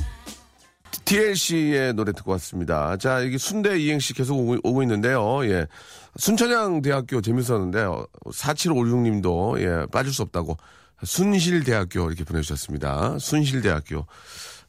TLC의 1.03 1.93
노래 1.95 2.13
듣고 2.13 2.31
왔습니다. 2.31 2.95
자, 2.95 3.19
이게 3.19 3.37
순대 3.37 3.77
이행시 3.77 4.13
계속 4.13 4.37
오고, 4.37 4.57
오고 4.63 4.83
있는데요. 4.83 5.45
예. 5.45 5.67
순천향 6.17 6.81
대학교 6.81 7.21
재밌었는데, 7.21 7.85
4756님도, 8.31 9.59
예, 9.61 9.85
빠질 9.91 10.13
수 10.13 10.21
없다고. 10.21 10.57
순실대학교 11.03 12.07
이렇게 12.07 12.23
보내주셨습니다. 12.23 13.17
순실대학교. 13.19 14.05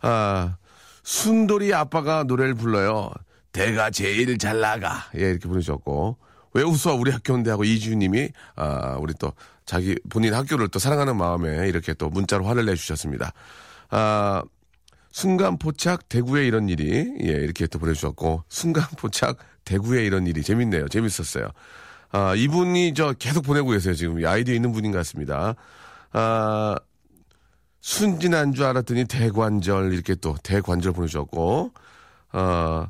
아, 0.00 0.56
순돌이 1.02 1.72
아빠가 1.74 2.24
노래를 2.24 2.54
불러요. 2.54 3.10
대가 3.52 3.90
제일 3.90 4.36
잘 4.38 4.60
나가. 4.60 5.04
예, 5.16 5.30
이렇게 5.30 5.48
보내주셨고. 5.48 6.18
왜 6.54 6.62
웃어? 6.62 6.94
우리 6.94 7.10
학교인데 7.10 7.50
하고 7.50 7.64
이주님이, 7.64 8.30
아, 8.56 8.96
우리 9.00 9.12
또 9.14 9.32
자기 9.66 9.96
본인 10.08 10.34
학교를 10.34 10.68
또 10.68 10.78
사랑하는 10.78 11.16
마음에 11.16 11.68
이렇게 11.68 11.94
또 11.94 12.08
문자로 12.08 12.46
화를 12.46 12.64
내주셨습니다. 12.66 13.32
아, 13.90 14.42
순간 15.10 15.58
포착 15.58 16.08
대구에 16.08 16.46
이런 16.46 16.68
일이, 16.68 17.14
예, 17.22 17.26
이렇게 17.26 17.66
또 17.66 17.78
보내주셨고. 17.78 18.44
순간 18.48 18.84
포착 18.96 19.36
대구에 19.64 20.04
이런 20.04 20.26
일이 20.26 20.42
재밌네요. 20.42 20.88
재밌었어요. 20.88 21.48
아, 22.12 22.34
이분이 22.34 22.94
저 22.94 23.12
계속 23.12 23.42
보내고 23.42 23.70
계세요. 23.70 23.94
지금. 23.94 24.20
이 24.20 24.26
아이디어 24.26 24.54
있는 24.54 24.72
분인 24.72 24.92
것 24.92 24.98
같습니다. 24.98 25.54
아, 26.12 26.76
순진한 27.80 28.54
줄 28.54 28.64
알았더니 28.64 29.04
대관절 29.04 29.92
이렇게 29.92 30.14
또 30.14 30.34
대관절 30.42 30.92
보내주셨고 30.92 31.72
어, 32.32 32.86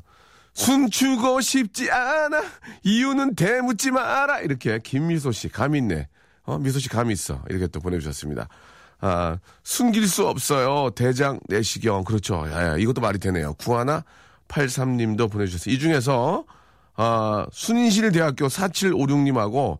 순추고 0.53 1.41
싶지 1.41 1.91
않아. 1.91 2.41
이유는 2.83 3.35
대묻지 3.35 3.91
마라. 3.91 4.39
이렇게 4.39 4.79
김미소 4.79 5.31
씨 5.31 5.49
감이 5.49 5.79
있네. 5.79 6.07
어, 6.43 6.57
미소 6.59 6.79
씨 6.79 6.87
감이 6.87 7.11
있어. 7.13 7.43
이렇게 7.49 7.67
또 7.67 7.79
보내주셨습니다. 7.79 8.47
아, 9.01 9.37
숨길 9.63 10.07
수 10.07 10.27
없어요. 10.27 10.91
대장 10.91 11.39
내시경. 11.49 12.05
그렇죠. 12.05 12.47
야, 12.49 12.69
야, 12.69 12.77
이것도 12.77 13.01
말이 13.01 13.19
되네요. 13.19 13.53
구하나 13.55 14.03
83님도 14.47 15.31
보내주셨어요. 15.31 15.73
이 15.73 15.79
중에서 15.79 16.45
아, 16.97 17.45
순실대학교 17.51 18.47
4756님하고 18.47 19.79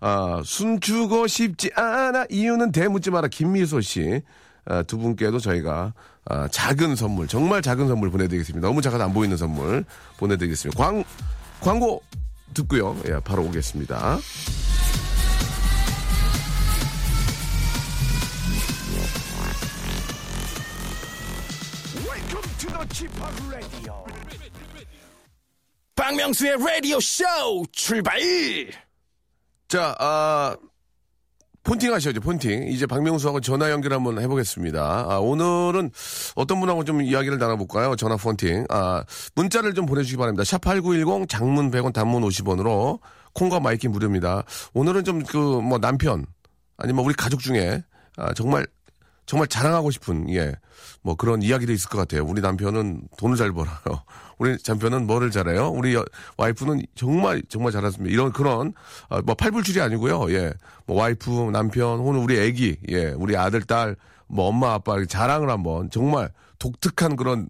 아, 0.00 0.42
숨주고 0.44 1.26
싶지 1.26 1.70
않아 1.74 2.26
이유는 2.30 2.72
대묻지 2.72 3.10
마라 3.10 3.28
김미소 3.28 3.80
씨 3.80 4.22
아, 4.66 4.82
두 4.82 4.98
분께도 4.98 5.38
저희가 5.38 5.92
아, 6.26 6.48
작은 6.48 6.96
선물, 6.96 7.28
정말 7.28 7.60
작은 7.60 7.86
선물 7.86 8.10
보내드리겠습니다. 8.10 8.66
너무 8.66 8.80
작아서 8.80 9.04
안 9.04 9.12
보이는 9.12 9.36
선물 9.36 9.84
보내드리겠습니다. 10.16 10.82
광, 10.82 11.04
광고 11.60 12.02
듣고요. 12.54 12.96
예, 13.08 13.20
바로 13.20 13.44
오겠습니다. 13.44 14.18
Welcome 22.06 22.48
to. 23.82 24.13
박명수의 25.94 26.56
라디오 26.58 26.98
쇼 27.00 27.24
출발! 27.72 28.18
자, 29.68 29.94
아, 29.98 30.56
폰팅 31.62 31.94
하셔야죠, 31.94 32.20
폰팅. 32.20 32.68
이제 32.68 32.84
박명수하고 32.86 33.40
전화 33.40 33.70
연결 33.70 33.92
한번 33.92 34.20
해보겠습니다. 34.20 35.06
아, 35.08 35.18
오늘은 35.18 35.90
어떤 36.34 36.60
분하고 36.60 36.84
좀 36.84 37.00
이야기를 37.00 37.38
나눠볼까요? 37.38 37.96
전화 37.96 38.16
폰팅. 38.16 38.66
아, 38.68 39.04
문자를 39.34 39.74
좀 39.74 39.86
보내주시기 39.86 40.18
바랍니다. 40.18 40.42
샵8910 40.42 41.28
장문 41.28 41.70
100원 41.70 41.92
단문 41.92 42.22
50원으로 42.22 42.98
콩과 43.32 43.60
마이킹 43.60 43.92
무료입니다. 43.92 44.42
오늘은 44.74 45.04
좀 45.04 45.22
그, 45.22 45.36
뭐, 45.38 45.78
남편, 45.78 46.26
아니면 46.76 47.04
우리 47.04 47.14
가족 47.14 47.40
중에, 47.40 47.82
아, 48.16 48.34
정말, 48.34 48.66
정말 49.26 49.48
자랑하고 49.48 49.90
싶은, 49.90 50.28
예, 50.34 50.52
뭐 51.02 51.14
그런 51.14 51.42
이야기도 51.42 51.72
있을 51.72 51.88
것 51.88 51.98
같아요. 51.98 52.24
우리 52.24 52.40
남편은 52.40 53.08
돈을 53.18 53.36
잘 53.36 53.52
벌어요. 53.52 53.76
우리 54.38 54.56
남편은 54.66 55.06
뭐를 55.06 55.30
잘해요? 55.30 55.68
우리 55.68 55.94
여- 55.94 56.04
와이프는 56.36 56.82
정말, 56.94 57.42
정말 57.48 57.72
잘했습니다. 57.72 58.12
이런 58.12 58.32
그런, 58.32 58.72
아, 59.08 59.22
뭐 59.22 59.34
팔불출이 59.34 59.80
아니고요. 59.80 60.30
예, 60.32 60.52
뭐 60.86 60.98
와이프, 61.00 61.50
남편, 61.52 61.98
혹은 61.98 62.16
우리 62.16 62.38
애기, 62.38 62.76
예, 62.90 63.08
우리 63.10 63.36
아들, 63.36 63.62
딸, 63.62 63.96
뭐 64.26 64.46
엄마, 64.48 64.74
아빠 64.74 65.02
자랑을 65.04 65.50
한번 65.50 65.90
정말 65.90 66.30
독특한 66.58 67.16
그런 67.16 67.48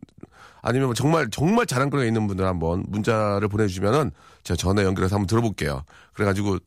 아니면 0.63 0.87
뭐 0.89 0.95
정말 0.95 1.29
정말 1.31 1.67
자랑거리가 1.67 2.07
있는 2.07 2.27
분들 2.27 2.45
한번 2.47 2.85
문자를 2.89 3.49
보내주시면은 3.49 4.11
제가 4.45 4.57
전화 4.57 4.83
연결해서 4.83 5.15
한번 5.15 5.27
들어볼게요. 5.27 5.85
그래가지고 6.15 6.59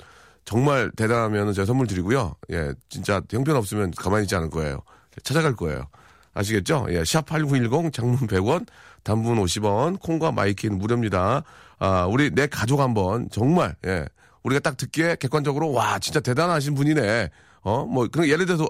정말 0.46 0.92
대단하면 0.96 1.52
제가 1.54 1.66
선물 1.66 1.88
드리고요. 1.88 2.36
예, 2.52 2.74
진짜 2.90 3.22
형편 3.30 3.56
없으면 3.56 3.92
가만히 3.98 4.24
있지 4.26 4.36
않을 4.36 4.50
거예요. 4.50 4.82
찾아갈 5.24 5.56
거예요. 5.56 5.88
아시겠죠? 6.34 6.86
예, 6.90 7.02
샵8910 7.02 7.92
장문 7.94 8.28
100원, 8.28 8.68
단문 9.04 9.38
50원, 9.44 10.00
콩과 10.00 10.32
마이 10.32 10.49
K는 10.49 10.78
무료입니다. 10.78 11.44
아, 11.80 12.06
우리 12.06 12.30
내 12.30 12.48
가족 12.48 12.80
한번 12.80 13.28
정말, 13.32 13.76
예, 13.86 14.06
우리가 14.44 14.60
딱 14.60 14.78
듣기에 14.78 15.16
객관적으로 15.20 15.72
와, 15.72 16.00
진짜 16.00 16.20
대단하신 16.20 16.76
분이네. 16.76 17.30
어, 17.62 17.86
뭐, 17.86 18.08
그런 18.08 18.28
예를 18.28 18.46
들어서 18.46 18.68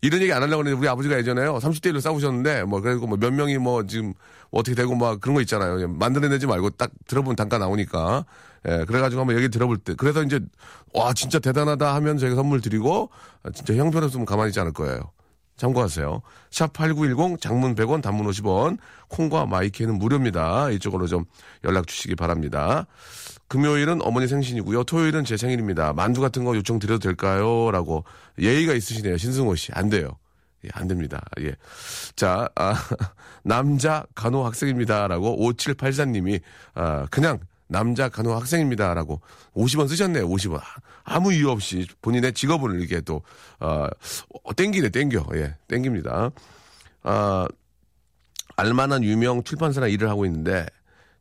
이런 0.00 0.22
얘기 0.22 0.32
안 0.32 0.42
하려고 0.42 0.60
했는데 0.62 0.78
우리 0.78 0.88
아버지가 0.88 1.18
예전에요. 1.18 1.58
30대 1.58 1.92
1로 1.92 2.00
싸우셨는데 2.00 2.64
뭐 2.64 2.80
그리고 2.80 3.06
뭐 3.06 3.18
몇 3.18 3.30
명이 3.32 3.58
뭐 3.58 3.84
지금 3.86 4.14
어떻게 4.50 4.74
되고 4.74 4.94
막 4.94 5.20
그런 5.20 5.34
거 5.34 5.40
있잖아요. 5.42 5.74
그냥 5.74 5.98
만들어내지 5.98 6.46
말고 6.46 6.70
딱 6.70 6.90
들어보면 7.06 7.36
단가 7.36 7.58
나오니까. 7.58 8.24
예, 8.68 8.84
그래가지고 8.86 9.20
한번 9.20 9.36
얘기 9.36 9.48
들어볼 9.50 9.76
때. 9.78 9.94
그래서 9.94 10.22
이제 10.22 10.40
와, 10.94 11.12
진짜 11.12 11.38
대단하다 11.38 11.94
하면 11.96 12.16
저희가 12.18 12.36
선물 12.36 12.60
드리고 12.62 13.10
아, 13.42 13.50
진짜 13.50 13.74
형편 13.74 14.02
없으면 14.04 14.24
가만히 14.24 14.48
있지 14.48 14.60
않을 14.60 14.72
거예요. 14.72 15.10
참고하세요. 15.60 16.22
샵 16.50 16.72
8910 16.72 17.40
장문 17.40 17.74
100원 17.74 18.02
단문 18.02 18.26
50원 18.26 18.78
콩과 19.08 19.44
마이 19.44 19.64
K는 19.64 19.98
무료입니다. 19.98 20.70
이쪽으로 20.70 21.06
좀 21.06 21.26
연락 21.64 21.86
주시기 21.86 22.16
바랍니다. 22.16 22.86
금요일은 23.48 24.00
어머니 24.02 24.26
생신이고요. 24.26 24.84
토요일은 24.84 25.24
제 25.24 25.36
생일입니다. 25.36 25.92
만두 25.92 26.22
같은 26.22 26.44
거 26.44 26.56
요청 26.56 26.78
드려도 26.78 27.00
될까요? 27.00 27.70
라고 27.72 28.04
예의가 28.38 28.72
있으시네요. 28.72 29.18
신승호 29.18 29.54
씨. 29.54 29.70
안 29.74 29.90
돼요. 29.90 30.16
예, 30.64 30.68
안 30.72 30.88
됩니다. 30.88 31.22
예. 31.40 31.54
자, 32.16 32.48
아, 32.54 32.74
남자 33.44 34.06
간호 34.14 34.44
학생입니다. 34.44 35.08
라고 35.08 35.36
5784님이, 35.38 36.40
아, 36.74 37.06
그냥 37.10 37.38
남자 37.66 38.08
간호 38.08 38.34
학생입니다. 38.34 38.94
라고 38.94 39.20
50원 39.54 39.88
쓰셨네요. 39.88 40.26
50원. 40.28 40.60
아무 41.04 41.32
이유 41.32 41.50
없이 41.50 41.86
본인의 42.02 42.34
직업을 42.34 42.78
이렇게 42.80 43.00
또, 43.00 43.22
아, 43.58 43.88
어, 44.44 44.54
땡기네, 44.54 44.90
땡겨. 44.90 45.26
예, 45.34 45.56
땡깁니다. 45.68 46.30
아, 47.02 47.46
알만한 48.56 49.04
유명 49.04 49.42
출판사나 49.42 49.86
일을 49.86 50.10
하고 50.10 50.26
있는데 50.26 50.66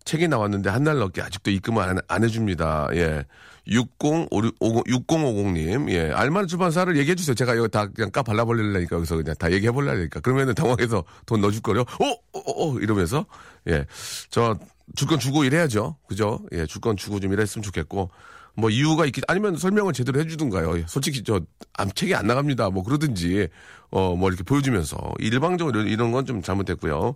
책이 0.06 0.28
나왔는데 0.28 0.70
한달 0.70 0.98
넘게 0.98 1.22
아직도 1.22 1.52
입금을 1.52 1.84
안, 1.84 2.00
안 2.08 2.24
해줍니다. 2.24 2.90
예. 2.94 3.26
6050님, 3.68 5.90
예. 5.92 6.12
알만한 6.12 6.48
출판사를 6.48 6.96
얘기해 6.98 7.16
주세요. 7.16 7.36
제가 7.36 7.54
이거 7.56 7.68
다 7.68 7.88
그냥 7.88 8.10
까 8.12 8.24
발라버리려니까 8.24 8.96
여기서 8.96 9.18
그냥 9.18 9.36
다 9.38 9.52
얘기해 9.52 9.72
보려니까. 9.72 10.20
그러면은 10.22 10.56
당황해서 10.56 11.04
돈 11.26 11.42
넣어줄 11.42 11.62
거요. 11.62 11.82
어, 11.82 12.06
어, 12.34 12.40
어, 12.74 12.80
이러면서. 12.80 13.26
예. 13.68 13.86
저, 14.30 14.58
줄 14.96 15.08
건 15.08 15.20
주고 15.20 15.44
일해야죠. 15.44 15.98
그죠? 16.08 16.40
예. 16.54 16.66
줄 16.66 16.82
건 16.82 16.98
주고 16.98 17.20
좀 17.20 17.32
일했으면 17.34 17.62
좋겠고. 17.64 18.10
뭐 18.56 18.70
이유가 18.70 19.06
있기, 19.06 19.22
아니면 19.28 19.56
설명을 19.58 19.94
제대로 19.94 20.20
해주든가요. 20.20 20.80
예, 20.80 20.86
솔직히 20.88 21.24
저, 21.24 21.40
암, 21.74 21.92
책이 21.92 22.14
안 22.16 22.28
나갑니다. 22.28 22.70
뭐 22.72 22.84
그러든지, 22.84 23.48
어, 23.92 24.16
뭐 24.16 24.30
이렇게 24.30 24.44
보여주면서. 24.44 24.98
일방적으로 25.20 25.82
이런 25.84 26.12
건 26.12 26.26
좀 26.26 26.42
잘못됐고요. 26.42 27.16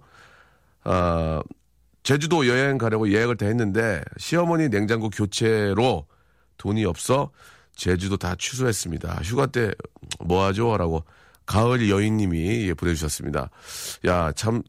아, 0.85 1.41
제주도 2.03 2.47
여행 2.47 2.77
가려고 2.77 3.09
예약을 3.11 3.37
다 3.37 3.45
했는데 3.45 4.01
시어머니 4.17 4.69
냉장고 4.69 5.09
교체로 5.09 6.05
돈이 6.57 6.83
없어 6.85 7.31
제주도 7.75 8.17
다 8.17 8.35
취소했습니다. 8.37 9.21
휴가 9.23 9.45
때 9.47 9.71
뭐 10.19 10.45
하죠? 10.45 10.77
라고 10.77 11.03
가을 11.45 11.89
여인님이 11.89 12.67
예, 12.67 12.73
보내주셨습니다. 12.73 13.49
야, 14.05 14.31
참, 14.33 14.61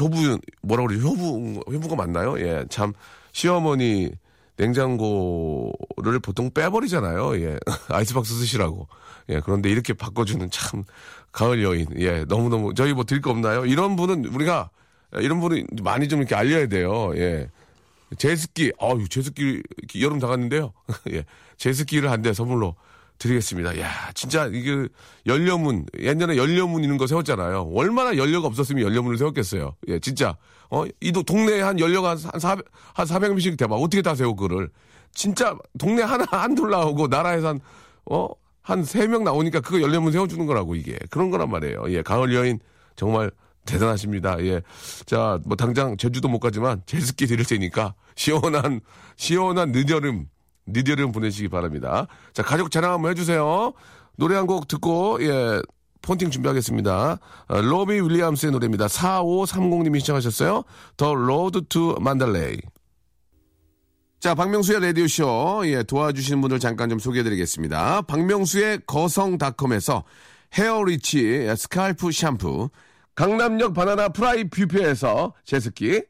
효부, 0.00 0.38
뭐라고 0.62 0.88
그러죠? 0.88 1.08
효부, 1.08 1.60
효부가 1.72 1.94
맞나요? 1.96 2.38
예, 2.40 2.64
참, 2.68 2.92
시어머니 3.32 4.10
냉장고를 4.56 6.18
보통 6.22 6.50
빼버리잖아요. 6.50 7.40
예, 7.40 7.58
아이스박스 7.88 8.34
쓰시라고. 8.34 8.88
예, 9.28 9.40
그런데 9.40 9.70
이렇게 9.70 9.92
바꿔주는 9.92 10.50
참, 10.50 10.84
가을 11.32 11.62
여인. 11.62 11.86
예, 11.98 12.24
너무너무, 12.26 12.74
저희 12.74 12.92
뭐 12.94 13.04
드릴 13.04 13.20
거 13.22 13.30
없나요? 13.30 13.66
이런 13.66 13.96
분은 13.96 14.26
우리가, 14.26 14.70
이런 15.14 15.40
분은 15.40 15.66
많이 15.82 16.08
좀 16.08 16.20
이렇게 16.20 16.34
알려야 16.34 16.66
돼요. 16.68 17.12
예. 17.16 17.48
제습기, 18.18 18.72
아유, 18.80 19.08
제습기, 19.08 19.62
여름 20.00 20.20
다 20.20 20.28
갔는데요. 20.28 20.72
예. 21.12 21.24
제습기를 21.56 22.10
한 22.10 22.22
대 22.22 22.32
선물로 22.32 22.76
드리겠습니다. 23.18 23.78
야, 23.80 23.90
진짜 24.14 24.46
이게 24.46 24.88
연료문, 25.26 25.86
옛날에 26.00 26.36
연료문 26.36 26.82
있는 26.82 26.96
거 26.98 27.06
세웠잖아요. 27.06 27.70
얼마나 27.74 28.16
연료가 28.16 28.46
없었으면 28.48 28.82
연료문을 28.84 29.18
세웠겠어요. 29.18 29.74
예, 29.88 29.98
진짜. 29.98 30.36
어, 30.70 30.84
이 31.00 31.12
도- 31.12 31.22
동네에 31.22 31.60
한 31.60 31.78
연료가 31.78 32.10
한 32.10 32.16
400, 32.18 32.64
한 32.94 33.06
400명씩 33.06 33.56
돼봐. 33.58 33.74
어떻게 33.76 34.02
다 34.02 34.14
세워, 34.14 34.34
그거를. 34.34 34.68
진짜 35.14 35.56
동네 35.78 36.02
하나, 36.02 36.24
한둘 36.30 36.70
나오고 36.70 37.06
나라에서 37.08 37.48
한, 37.48 37.60
어, 38.10 38.28
한 38.62 38.80
세 38.84 39.06
명 39.06 39.22
나오니까 39.24 39.60
그거 39.60 39.80
연료문 39.80 40.12
세워 40.12 40.26
주는 40.26 40.44
거라고 40.46 40.74
이게. 40.74 40.98
그런 41.10 41.30
거란 41.30 41.50
말이에요. 41.50 41.84
예, 41.88 42.02
가을 42.02 42.34
여인 42.34 42.58
정말 42.96 43.30
대단하십니다. 43.64 44.38
예. 44.44 44.60
자, 45.06 45.38
뭐 45.44 45.56
당장 45.56 45.96
제주도 45.96 46.28
못 46.28 46.38
가지만 46.40 46.82
제습기 46.86 47.26
드릴 47.26 47.44
테니까 47.44 47.94
시원한 48.16 48.80
시원한 49.16 49.72
늦여름 49.72 50.26
늦여름 50.66 51.12
보내시기 51.12 51.48
바랍니다. 51.48 52.06
자, 52.32 52.42
가족 52.42 52.70
자랑 52.70 52.92
한번 52.92 53.10
해주세요. 53.12 53.72
노래 54.16 54.34
한 54.36 54.46
곡 54.46 54.66
듣고 54.68 55.18
예 55.22 55.60
폰팅 56.02 56.30
준비하겠습니다. 56.30 57.18
어, 57.48 57.60
로비 57.60 57.94
윌리엄스의 57.94 58.52
노래입니다. 58.52 58.86
4530님이 58.86 60.00
신청하셨어요. 60.00 60.62
The 60.96 61.12
Road 61.12 61.62
to 61.68 61.96
Mandalay. 62.00 62.58
자, 64.20 64.34
박명수의 64.34 64.80
라디오쇼, 64.80 65.62
예, 65.66 65.82
도와주시는 65.82 66.40
분들 66.40 66.58
잠깐 66.58 66.88
좀 66.88 66.98
소개해드리겠습니다. 66.98 68.02
박명수의 68.02 68.80
거성닷컴에서 68.86 70.04
헤어리치 70.54 71.54
스칼프 71.56 72.10
샴푸, 72.12 72.70
강남역 73.14 73.74
바나나 73.74 74.08
프라이 74.08 74.44
뷔페에서 74.48 75.34
제습기, 75.44 76.02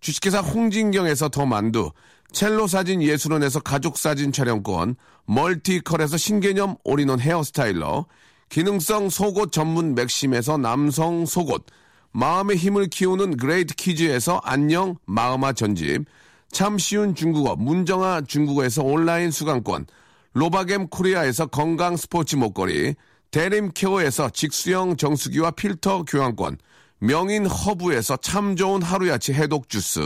주식회사 0.00 0.40
홍진경에서 0.40 1.28
더 1.28 1.46
만두, 1.46 1.90
첼로 2.34 2.66
사진 2.66 3.00
예술원에서 3.00 3.60
가족 3.60 3.96
사진 3.96 4.32
촬영권, 4.32 4.96
멀티컬에서 5.24 6.16
신개념 6.16 6.76
올인원 6.82 7.20
헤어스타일러, 7.20 8.06
기능성 8.48 9.08
속옷 9.08 9.52
전문 9.52 9.94
맥심에서 9.94 10.58
남성 10.58 11.26
속옷, 11.26 11.64
마음의 12.10 12.56
힘을 12.56 12.88
키우는 12.88 13.36
그레이트 13.36 13.74
키즈에서 13.74 14.40
안녕 14.42 14.96
마음아 15.06 15.52
전집, 15.52 16.06
참 16.50 16.76
쉬운 16.76 17.14
중국어 17.14 17.54
문정아 17.54 18.22
중국어에서 18.22 18.82
온라인 18.82 19.30
수강권, 19.30 19.86
로바겜 20.34 20.88
코리아에서 20.88 21.46
건강 21.46 21.96
스포츠 21.96 22.34
목걸이, 22.34 22.96
대림 23.30 23.70
케어에서 23.74 24.28
직수형 24.30 24.96
정수기와 24.96 25.52
필터 25.52 26.04
교환권, 26.04 26.58
명인 26.98 27.46
허브에서 27.46 28.16
참 28.16 28.56
좋은 28.56 28.82
하루야치 28.82 29.34
해독 29.34 29.68
주스, 29.68 30.00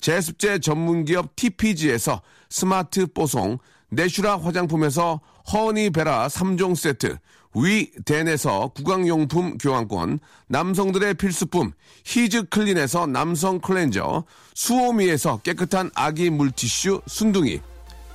제습제 0.00 0.58
전문기업 0.60 1.36
TPG에서 1.36 2.22
스마트 2.48 3.06
뽀송, 3.06 3.58
내슈라 3.90 4.38
화장품에서 4.38 5.20
허니베라 5.52 6.28
3종 6.28 6.76
세트, 6.76 7.18
위덴에서 7.54 8.68
구강용품 8.74 9.58
교환권, 9.58 10.18
남성들의 10.48 11.14
필수품 11.14 11.72
히즈 12.04 12.44
클린에서 12.50 13.06
남성 13.06 13.60
클렌저, 13.60 14.24
수오미에서 14.54 15.38
깨끗한 15.38 15.90
아기 15.94 16.30
물티슈 16.30 17.02
순둥이, 17.06 17.60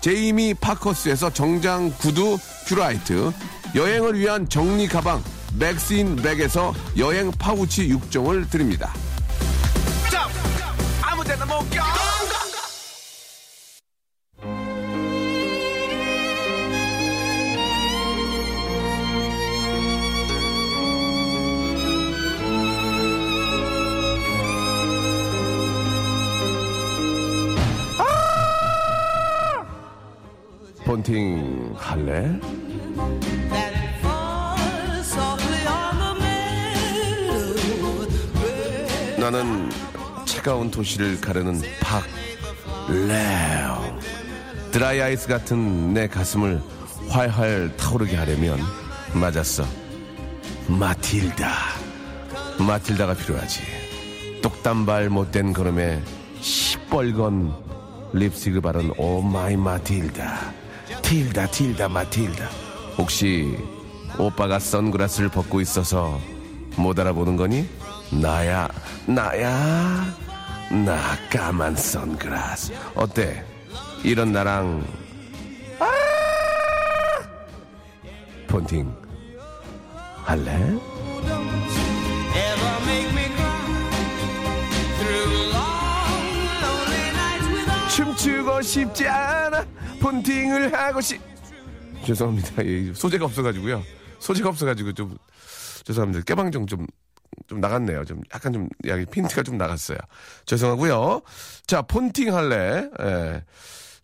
제이미 0.01 0.53
파커스에서 0.53 1.31
정장 1.33 1.91
구두 1.99 2.37
큐라이트, 2.67 3.31
여행을 3.75 4.19
위한 4.19 4.47
정리 4.47 4.87
가방 4.87 5.23
맥스인 5.57 6.15
백에서 6.15 6.73
여행 6.97 7.31
파우치 7.31 7.89
6종을 7.89 8.49
드립니다. 8.49 8.93
폰팅 30.91 31.73
할래? 31.77 32.37
나는 39.17 39.69
차가운 40.41 40.71
도시를 40.71 41.21
가르는 41.21 41.61
박 41.81 42.03
레오 42.89 43.99
드라이 44.71 44.99
아이스 44.99 45.27
같은 45.27 45.93
내 45.93 46.07
가슴을 46.07 46.59
활활 47.09 47.77
타오르게 47.77 48.15
하려면 48.15 48.59
맞았어. 49.13 49.63
마틸다. 50.67 51.47
마틸다가 52.57 53.13
필요하지. 53.13 53.61
똑단발 54.41 55.09
못된 55.09 55.53
걸음에 55.53 56.01
시뻘건 56.39 57.53
립스틱을 58.13 58.61
바른 58.61 58.91
오 58.97 59.21
마이 59.21 59.55
마틸다. 59.55 60.53
틸다 61.03 61.51
틸다 61.51 61.87
마틸다. 61.87 62.49
혹시 62.97 63.59
오빠가 64.17 64.57
선글라스를 64.57 65.29
벗고 65.29 65.61
있어서 65.61 66.19
못 66.77 66.97
알아보는 66.97 67.35
거니? 67.35 67.69
나야 68.09 68.67
나야 69.05 70.30
나 70.71 71.17
까만 71.29 71.75
선글라스. 71.75 72.73
어때? 72.95 73.45
이런 74.03 74.31
나랑. 74.31 74.87
아! 75.79 75.85
폰팅 78.47 78.95
할래? 80.23 80.79
춤추고 87.93 88.61
싶지 88.61 89.07
않아. 89.07 89.65
폰팅을 89.99 90.73
하고 90.73 91.01
싶. 91.01 91.19
죄송합니다. 92.05 92.65
예, 92.65 92.93
소재가 92.93 93.25
없어가지고요. 93.25 93.83
소재가 94.19 94.49
없어가지고 94.49 94.93
좀 94.93 95.17
죄송합니다. 95.83 96.23
깨방정 96.23 96.65
좀 96.65 96.87
좀 97.47 97.59
나갔네요. 97.59 98.05
좀 98.05 98.21
약간 98.33 98.53
좀 98.53 98.69
여기 98.85 99.05
핀트가 99.05 99.43
좀 99.43 99.57
나갔어요. 99.57 99.97
죄송하고요. 100.45 101.21
자 101.67 101.81
폰팅 101.81 102.35
할래. 102.35 102.89
예. 103.01 103.43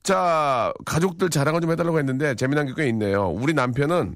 자 0.04 0.74
가족들 0.86 1.30
자랑을 1.30 1.62
좀 1.62 1.72
해달라고 1.72 1.98
했는데 2.00 2.36
재미난 2.36 2.66
게 2.68 2.74
꽤 2.76 2.88
있네요. 2.90 3.28
우리 3.30 3.54
남편은 3.54 4.16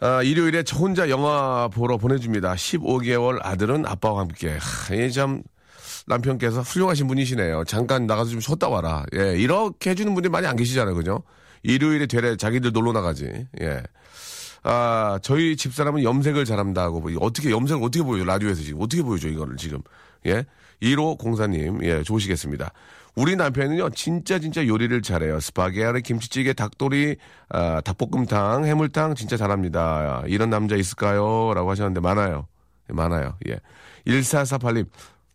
아, 0.00 0.22
일요일에 0.22 0.62
저 0.62 0.76
혼자 0.76 1.08
영화 1.08 1.68
보러 1.68 1.96
보내줍니다. 1.96 2.54
15개월 2.54 3.38
아들은 3.42 3.86
아빠와 3.86 4.20
함께. 4.20 4.58
하, 4.60 4.94
이참 4.94 5.42
남편께서 6.06 6.60
훌륭하신 6.60 7.06
분이시네요. 7.08 7.64
잠깐 7.64 8.06
나가서 8.06 8.30
좀 8.30 8.40
쉬었다 8.40 8.68
와라. 8.68 9.04
예, 9.14 9.36
이렇게 9.38 9.90
해주는 9.90 10.12
분들이 10.12 10.30
많이 10.30 10.46
안 10.46 10.54
계시잖아요, 10.56 10.94
그죠? 10.94 11.22
일요일에 11.62 12.06
되레 12.06 12.36
자기들 12.36 12.72
놀러 12.72 12.92
나가지. 12.92 13.46
예. 13.60 13.82
아, 14.68 15.20
저희 15.22 15.56
집사람은 15.56 16.02
염색을 16.02 16.44
잘한다고. 16.44 17.00
뭐, 17.00 17.12
어떻게, 17.20 17.50
염색을 17.52 17.84
어떻게 17.84 18.02
보여요? 18.02 18.24
라디오에서 18.24 18.62
지금. 18.62 18.80
어떻게 18.82 19.00
보여줘, 19.00 19.28
이거를 19.28 19.56
지금. 19.56 19.78
예. 20.26 20.44
1호 20.82 21.18
공사님, 21.18 21.84
예, 21.84 22.02
좋으시겠습니다. 22.02 22.72
우리 23.14 23.36
남편은요, 23.36 23.90
진짜 23.90 24.40
진짜 24.40 24.66
요리를 24.66 25.00
잘해요. 25.02 25.38
스파게티, 25.38 26.02
김치찌개, 26.02 26.52
닭도리, 26.52 27.16
아, 27.48 27.80
닭볶음탕, 27.80 28.64
해물탕 28.64 29.14
진짜 29.14 29.36
잘합니다. 29.36 30.24
이런 30.26 30.50
남자 30.50 30.74
있을까요? 30.74 31.54
라고 31.54 31.70
하셨는데, 31.70 32.00
많아요. 32.00 32.48
예, 32.90 32.92
많아요. 32.92 33.38
예. 33.48 33.60
1448님, 34.08 34.86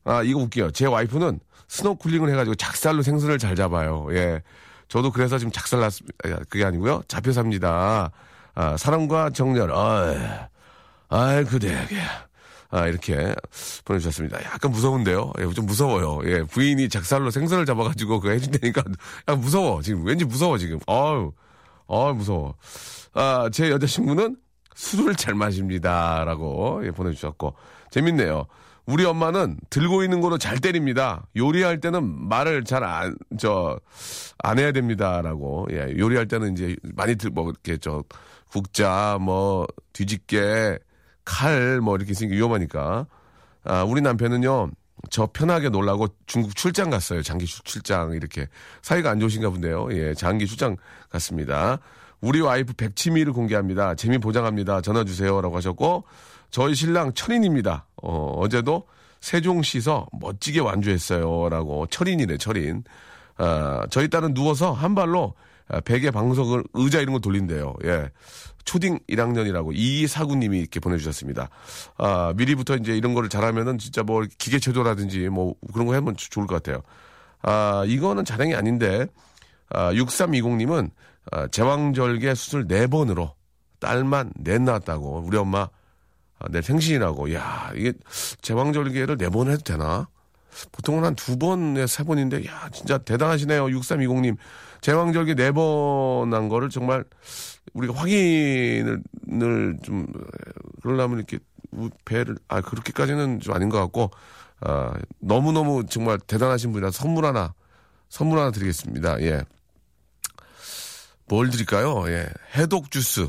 아, 0.04 0.24
이거 0.24 0.42
웃겨요. 0.42 0.72
제 0.72 0.88
와이프는 0.88 1.40
스노클링을 1.70 2.30
해 2.30 2.36
가지고 2.36 2.56
작살로 2.56 3.02
생선을 3.02 3.40
잘 3.40 3.56
잡아요. 3.56 4.08
예. 4.12 4.42
저도 4.90 5.10
그래서 5.10 5.38
지금 5.38 5.54
작살 5.54 5.80
났, 5.80 5.94
아, 6.26 6.44
그게 6.50 6.66
아니고요. 6.66 7.04
잡혀 7.08 7.32
삽니다. 7.32 8.12
아, 8.56 8.76
사랑과 8.78 9.30
정열, 9.30 9.72
아이, 9.72 10.18
아이, 11.10 11.44
그대에게. 11.46 11.98
아, 12.70 12.88
이렇게 12.88 13.36
보내주셨습니다. 13.84 14.42
약간 14.46 14.72
무서운데요? 14.72 15.34
예, 15.40 15.48
좀 15.54 15.66
무서워요. 15.66 16.22
예, 16.30 16.44
부인이 16.44 16.88
작살로 16.88 17.30
생선을 17.30 17.66
잡아가지고 17.66 18.22
그거 18.22 18.34
해준다니까 18.34 18.84
약간 19.28 19.40
무서워. 19.42 19.82
지금 19.82 20.06
왠지 20.06 20.24
무서워, 20.24 20.58
지금. 20.58 20.80
아유, 20.88 21.34
아유, 21.90 22.14
무서워. 22.14 22.56
아, 23.14 23.50
제 23.52 23.70
여자친구는 23.70 24.38
술을 24.76 25.16
잘 25.16 25.34
마십니다. 25.36 26.24
라고 26.24 26.82
예, 26.86 26.92
보내주셨고. 26.92 27.56
재밌네요. 27.90 28.46
우리 28.92 29.06
엄마는 29.06 29.58
들고 29.70 30.04
있는 30.04 30.20
거로 30.20 30.38
잘 30.38 30.60
때립니다. 30.60 31.26
요리할 31.38 31.80
때는 31.80 32.28
말을 32.28 32.66
잘 32.66 32.84
안, 32.84 33.16
저, 33.40 33.80
안 34.40 34.60
해야 34.60 34.74
됩니다. 34.74 35.22
라고. 35.22 35.66
예, 35.72 35.96
요리할 35.98 36.28
때는 36.28 36.52
이제 36.52 36.76
많이 36.96 37.16
들, 37.16 37.30
뭐, 37.30 37.50
이렇게 37.50 37.78
저, 37.78 38.04
국자, 38.52 39.18
뭐, 39.22 39.66
뒤집개, 39.94 40.78
칼, 41.24 41.80
뭐, 41.80 41.96
이렇게 41.96 42.12
있으니까 42.12 42.36
위험하니까. 42.36 43.08
아, 43.64 43.84
우리 43.84 44.02
남편은요, 44.02 44.72
저 45.10 45.30
편하게 45.32 45.70
놀라고 45.70 46.08
중국 46.26 46.54
출장 46.58 46.90
갔어요. 46.90 47.22
장기 47.22 47.46
출- 47.46 47.64
출장, 47.64 48.12
이렇게. 48.12 48.48
사이가 48.82 49.10
안 49.10 49.22
좋으신가 49.22 49.50
본데요. 49.52 49.88
예, 49.94 50.14
장기 50.16 50.46
출장 50.48 50.76
갔습니다. 51.10 51.80
우리 52.20 52.42
와이프 52.42 52.74
백치미를 52.74 53.32
공개합니다. 53.32 53.96
재미 53.96 54.18
보장합니다. 54.18 54.82
전화 54.82 55.06
주세요. 55.06 55.40
라고 55.40 55.56
하셨고, 55.56 56.04
저희 56.52 56.76
신랑 56.76 57.14
철인입니다. 57.14 57.88
어, 58.04 58.34
어제도 58.38 58.88
세종시서 59.22 60.08
멋지게 60.20 60.60
완주했어요. 60.60 61.50
라고. 61.50 61.88
철인이네, 61.88 62.38
철인. 62.38 62.84
아, 63.38 63.86
저희 63.90 64.10
딸은 64.10 64.34
누워서 64.34 64.72
한 64.74 64.94
발로 64.96 65.34
아, 65.68 65.80
베개 65.80 66.12
방석을 66.12 66.64
의자 66.74 67.00
이런 67.00 67.14
거 67.14 67.20
돌린대요. 67.20 67.74
예. 67.86 68.10
초딩 68.66 69.00
1학년이라고 69.10 69.72
이사구님이 69.74 70.60
이렇게 70.60 70.80
보내주셨습니다. 70.80 71.50
아, 71.98 72.34
미리부터 72.36 72.76
이제 72.76 72.96
이런 72.96 73.14
거를 73.14 73.30
잘하면은 73.30 73.78
진짜 73.78 74.04
뭐 74.04 74.24
기계체조라든지 74.38 75.30
뭐 75.30 75.56
그런 75.74 75.88
거 75.88 75.96
하면 75.96 76.16
조- 76.16 76.30
좋을 76.30 76.46
것 76.46 76.62
같아요. 76.62 76.82
아, 77.42 77.84
이거는 77.88 78.26
자랑이 78.26 78.54
아닌데, 78.54 79.08
아, 79.70 79.92
6320님은 79.94 80.92
아, 81.32 81.48
제왕절개 81.48 82.36
수술 82.36 82.68
4번으로 82.68 83.32
딸만 83.80 84.34
넷 84.36 84.62
낳았다고. 84.62 85.24
우리 85.26 85.38
엄마 85.38 85.60
아, 85.62 85.70
내 86.50 86.62
생신이라고. 86.62 87.34
야 87.34 87.72
이게 87.76 87.94
제왕절개를 88.42 89.18
네 89.18 89.30
번 89.30 89.50
해도 89.50 89.62
되나? 89.64 90.08
보통은 90.74 91.06
한 91.06 91.16
두 91.16 91.38
번에 91.38 91.88
세 91.88 92.04
번인데, 92.04 92.46
야, 92.46 92.70
진짜 92.74 92.98
대단하시네요. 92.98 93.66
6320님. 93.68 94.36
제왕절개 94.82 95.36
네 95.36 95.52
번 95.52 96.34
한 96.34 96.50
거를 96.50 96.70
정말 96.70 97.06
우리가 97.74 97.94
확인을 97.96 99.02
늘 99.28 99.78
좀, 99.84 100.08
그러려면 100.82 101.20
이렇게 101.20 101.40
우- 101.72 101.90
배를, 102.06 102.36
아, 102.50 102.60
그렇게까지는 102.62 103.40
좀 103.40 103.54
아닌 103.56 103.70
것 103.70 103.78
같고, 103.80 104.12
아, 104.60 104.94
너무너무 105.20 105.86
정말 105.86 106.20
대단하신 106.20 106.72
분이라 106.74 106.92
선물 106.92 107.26
하나, 107.26 107.54
선물 108.10 108.40
하나 108.40 108.52
드리겠습니다. 108.52 109.22
예. 109.22 109.44
뭘 111.28 111.50
드릴까요? 111.50 112.04
예. 112.10 112.28
해독 112.56 112.92
주스. 112.92 113.28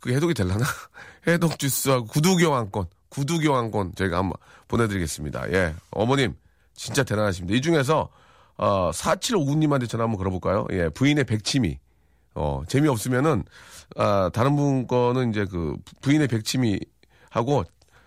그게 0.00 0.16
해독이 0.16 0.34
될라나? 0.34 0.64
해독 1.26 1.58
주스하고 1.58 2.06
구두 2.06 2.36
교환권, 2.36 2.86
구두 3.08 3.40
교환권 3.40 3.94
저희가 3.94 4.18
한번 4.18 4.34
보내드리겠습니다. 4.68 5.52
예. 5.52 5.74
어머님, 5.90 6.34
진짜 6.74 7.02
대단하십니다. 7.02 7.56
이 7.56 7.60
중에서, 7.60 8.08
어, 8.56 8.90
4759님한테 8.92 9.88
전화 9.88 10.04
한번 10.04 10.18
걸어볼까요? 10.18 10.66
예. 10.72 10.88
부인의 10.88 11.24
백치미. 11.24 11.78
어, 12.34 12.62
재미없으면은, 12.68 13.44
아, 13.96 14.30
다른 14.32 14.56
분 14.56 14.86
거는 14.86 15.30
이제 15.30 15.44
그 15.44 15.76
부인의 16.00 16.28
백치미 16.28 16.80
하고 17.30 17.64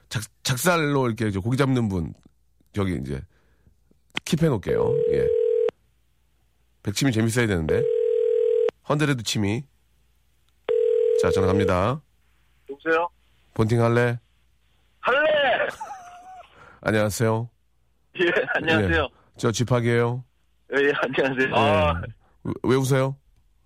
작, 0.09 0.23
작살로 0.43 1.07
이렇게 1.07 1.31
저 1.31 1.39
고기 1.39 1.57
잡는 1.57 1.89
분, 1.89 2.13
저기 2.73 2.97
이제 3.01 3.21
킵해 4.25 4.49
놓을게요. 4.49 4.93
예. 5.13 5.27
백치미 6.83 7.11
재밌어야 7.11 7.47
되는데. 7.47 7.83
헌드레드 8.87 9.23
치미. 9.23 9.63
자, 11.21 11.31
전화 11.31 11.47
갑니다. 11.47 11.99
여보세요? 12.69 13.09
본팅 13.53 13.81
할래? 13.81 14.19
할래! 14.99 15.19
안녕하세요. 16.81 17.49
예, 18.19 18.25
안녕하세요. 18.55 19.03
예, 19.03 19.07
저 19.37 19.51
쥐팍이에요. 19.51 20.23
예, 20.77 20.83
예, 20.87 20.91
안녕하세요. 21.01 21.49
예. 21.49 21.53
아, 21.59 22.01
왜- 22.43 22.53
왜 22.63 22.75
웃어요? 22.75 23.15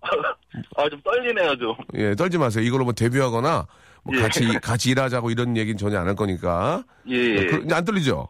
아, 0.76 0.88
좀 0.88 1.00
떨리네요, 1.02 1.56
좀. 1.58 1.74
예, 1.94 2.14
떨지 2.14 2.38
마세요. 2.38 2.64
이걸로 2.64 2.84
뭐 2.84 2.92
데뷔하거나 2.92 3.66
뭐 4.04 4.16
예. 4.16 4.20
같이 4.22 4.46
같이 4.60 4.90
일하자고 4.90 5.30
이런 5.30 5.56
얘기는 5.56 5.76
전혀 5.76 5.98
안 5.98 6.06
할 6.08 6.14
거니까. 6.14 6.84
예, 7.08 7.14
예. 7.16 7.46
그- 7.46 7.66
안 7.74 7.84
떨리죠? 7.84 8.28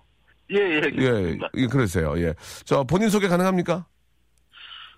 예, 0.51 0.57
예. 0.57 0.75
예, 0.77 0.81
그렇습니다. 0.91 1.49
예, 1.55 1.67
그러세요. 1.67 2.19
예. 2.21 2.35
저 2.65 2.83
본인 2.85 3.09
소개 3.09 3.29
가능합니까? 3.29 3.87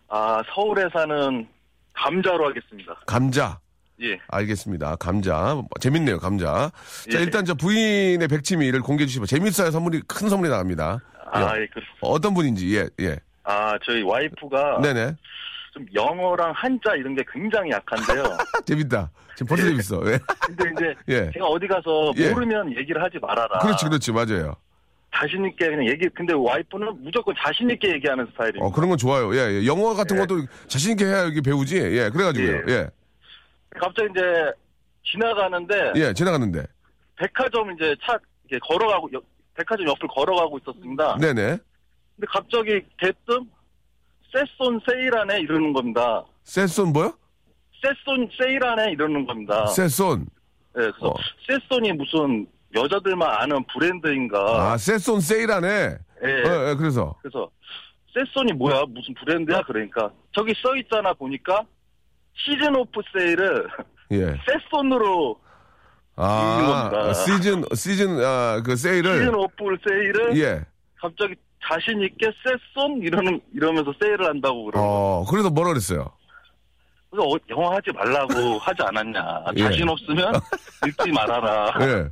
아, 0.08 0.42
서울에 0.54 0.84
사는 0.92 1.46
감자로 1.92 2.48
하겠습니다. 2.48 2.94
감자. 3.06 3.60
예. 4.02 4.18
알겠습니다. 4.28 4.96
감자. 4.96 5.54
뭐, 5.54 5.66
재밌네요, 5.80 6.18
감자. 6.18 6.70
자, 7.10 7.18
예. 7.18 7.22
일단 7.22 7.44
저 7.44 7.54
부인의 7.54 8.26
백치미를 8.28 8.80
공개해 8.80 9.06
주시면 9.06 9.26
재밌어요. 9.26 9.70
선물이, 9.70 10.02
큰 10.08 10.28
선물이 10.28 10.50
나갑니다. 10.50 11.00
아, 11.30 11.40
예. 11.56 11.62
예, 11.62 11.66
그렇습니다. 11.66 11.98
어떤 12.00 12.34
분인지, 12.34 12.76
예, 12.76 12.88
예. 13.00 13.18
아, 13.44 13.78
저희 13.84 14.02
와이프가 14.02 14.80
네네. 14.82 15.14
좀 15.72 15.86
영어랑 15.92 16.52
한자 16.54 16.94
이런 16.96 17.14
게 17.16 17.24
굉장히 17.32 17.70
약한데요. 17.70 18.24
재밌다. 18.64 19.10
지금 19.34 19.48
벌써 19.48 19.64
재밌어. 19.64 20.02
예. 20.12 20.18
근데 20.46 20.70
이제 20.72 20.94
예. 21.08 21.30
제가 21.32 21.46
어디 21.46 21.66
가서 21.66 22.12
예. 22.16 22.30
모르면 22.30 22.76
얘기를 22.76 23.02
하지 23.02 23.18
말아라. 23.20 23.58
그렇지, 23.58 23.84
그렇지. 23.86 24.12
맞아요. 24.12 24.54
자신 25.16 25.44
있게 25.46 25.66
그냥 25.68 25.86
얘기. 25.88 26.08
근데 26.14 26.32
와이프는 26.32 27.02
무조건 27.02 27.34
자신 27.44 27.70
있게 27.70 27.92
얘기하는 27.94 28.26
스타일입니다. 28.32 28.64
어, 28.64 28.72
그런 28.72 28.88
건 28.88 28.98
좋아요. 28.98 29.34
예, 29.34 29.60
예. 29.60 29.66
영어 29.66 29.94
같은 29.94 30.16
예. 30.16 30.20
것도 30.20 30.46
자신 30.68 30.92
있게 30.92 31.04
해야 31.04 31.24
이게 31.24 31.40
배우지. 31.40 31.76
예, 31.76 32.10
그래가지고요. 32.10 32.62
예. 32.68 32.88
예. 33.74 33.78
갑자기 33.78 34.08
이제 34.10 34.52
지나가는데 35.04 35.92
예, 35.96 36.12
지나갔는데. 36.12 36.64
백화점 37.16 37.72
이제 37.72 37.94
차 38.04 38.16
이렇게 38.48 38.58
걸어가고 38.66 39.10
옆- 39.12 39.24
백화점 39.54 39.86
옆을 39.88 40.08
걸어가고 40.08 40.58
있었습니다. 40.58 41.16
네네. 41.18 41.42
근데 42.16 42.26
갑자기 42.28 42.80
대뜸 42.98 43.48
세손 44.32 44.80
세일하네 44.88 45.40
이러는 45.40 45.72
겁니다. 45.72 46.24
세손 46.42 46.92
뭐요? 46.92 47.14
세손 47.82 48.28
세일하네 48.38 48.92
이러는 48.92 49.26
겁니다. 49.26 49.66
세손. 49.66 50.20
네, 50.22 50.26
그래서 50.90 51.08
어. 51.08 51.14
세손이 51.46 51.92
무슨 51.92 52.46
여자들만 52.74 53.28
아는 53.30 53.64
브랜드인가. 53.72 54.72
아, 54.72 54.76
세손 54.76 55.20
세일하네. 55.20 55.68
예. 56.24 56.28
예, 56.28 56.70
예, 56.70 56.74
그래서. 56.74 57.14
그래서 57.22 57.48
세손이 58.12 58.52
뭐야 58.54 58.82
무슨 58.88 59.14
브랜드야 59.14 59.62
그러니까 59.62 60.10
저기 60.32 60.52
써 60.60 60.74
있잖아 60.76 61.12
보니까 61.12 61.62
시즌 62.36 62.74
오프 62.76 63.00
세일을 63.12 63.68
예. 64.12 64.36
세손으로 64.46 65.38
아, 66.16 66.90
겁니다. 66.90 67.12
시즌, 67.14 67.64
시즌, 67.74 68.24
아, 68.24 68.62
그 68.64 68.76
세일을. 68.76 69.18
시즌 69.20 69.34
오프 69.34 69.64
세일을 69.86 70.36
예. 70.38 70.64
갑자기 71.00 71.34
자신 71.66 72.00
있게 72.02 72.30
세손 72.44 73.02
이러는 73.02 73.40
이러면서 73.54 73.92
세일을 74.00 74.26
한다고 74.26 74.66
그러고 74.66 74.84
어, 74.86 75.24
그래서 75.30 75.50
뭐라 75.50 75.70
그랬어요? 75.70 76.10
그래서 77.10 77.28
어, 77.28 77.36
영어 77.48 77.74
하지 77.74 77.90
말라고 77.92 78.58
하지 78.58 78.82
않았냐 78.82 79.44
예. 79.56 79.62
자신 79.62 79.88
없으면 79.88 80.34
읽지 80.86 81.10
말아라 81.12 81.72
예. 81.80 82.08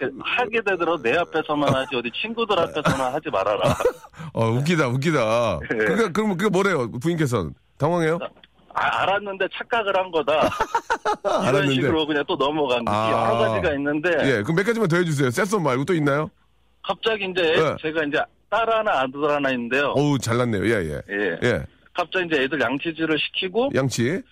하게 0.20 0.60
되더라도 0.60 1.02
내 1.02 1.16
앞에서만 1.16 1.74
하지 1.74 1.96
어디 1.96 2.10
친구들 2.12 2.58
앞에서만 2.58 3.12
하지 3.14 3.30
말아라 3.30 3.62
어, 4.34 4.46
웃기다, 4.50 4.88
웃기다. 4.88 5.58
예. 5.62 5.76
그러니까, 5.76 6.12
그럼 6.12 6.36
그게 6.36 6.48
뭐래요? 6.48 6.90
부인께서는. 6.92 7.54
당황해요? 7.78 8.18
아, 8.78 9.02
알았는데 9.02 9.46
착각을 9.54 9.96
한 9.96 10.10
거다 10.10 10.48
이런. 11.48 11.70
식으로 11.70 12.06
그냥 12.06 12.24
또 12.28 12.36
넘어간 12.36 12.84
게 12.84 12.90
아. 12.90 13.10
여러 13.10 13.38
가지가 13.50 13.74
있는데 13.74 14.10
예, 14.24 14.42
그럼 14.42 14.56
몇 14.56 14.64
가지만 14.66 14.88
더 14.88 14.96
해주세요. 14.96 15.30
세손 15.30 15.62
말고 15.62 15.84
또 15.84 15.94
있나요? 15.94 16.30
갑자기 16.82 17.26
이제 17.30 17.42
예. 17.42 17.76
제가 17.82 18.04
이제 18.04 18.18
딸 18.50 18.68
하나 18.70 19.00
아들 19.00 19.28
하나 19.28 19.50
있는데요 19.50 19.92
어우, 19.96 20.18
잘났네요. 20.18 20.64
예, 20.66 20.70
예. 20.90 21.02
예. 21.10 21.38
예. 21.42 21.66
갑자기 21.94 22.26
이제 22.26 22.42
애들 22.42 22.60
양치질을 22.60 23.18
시키고 23.18 23.70
양치. 23.74 24.22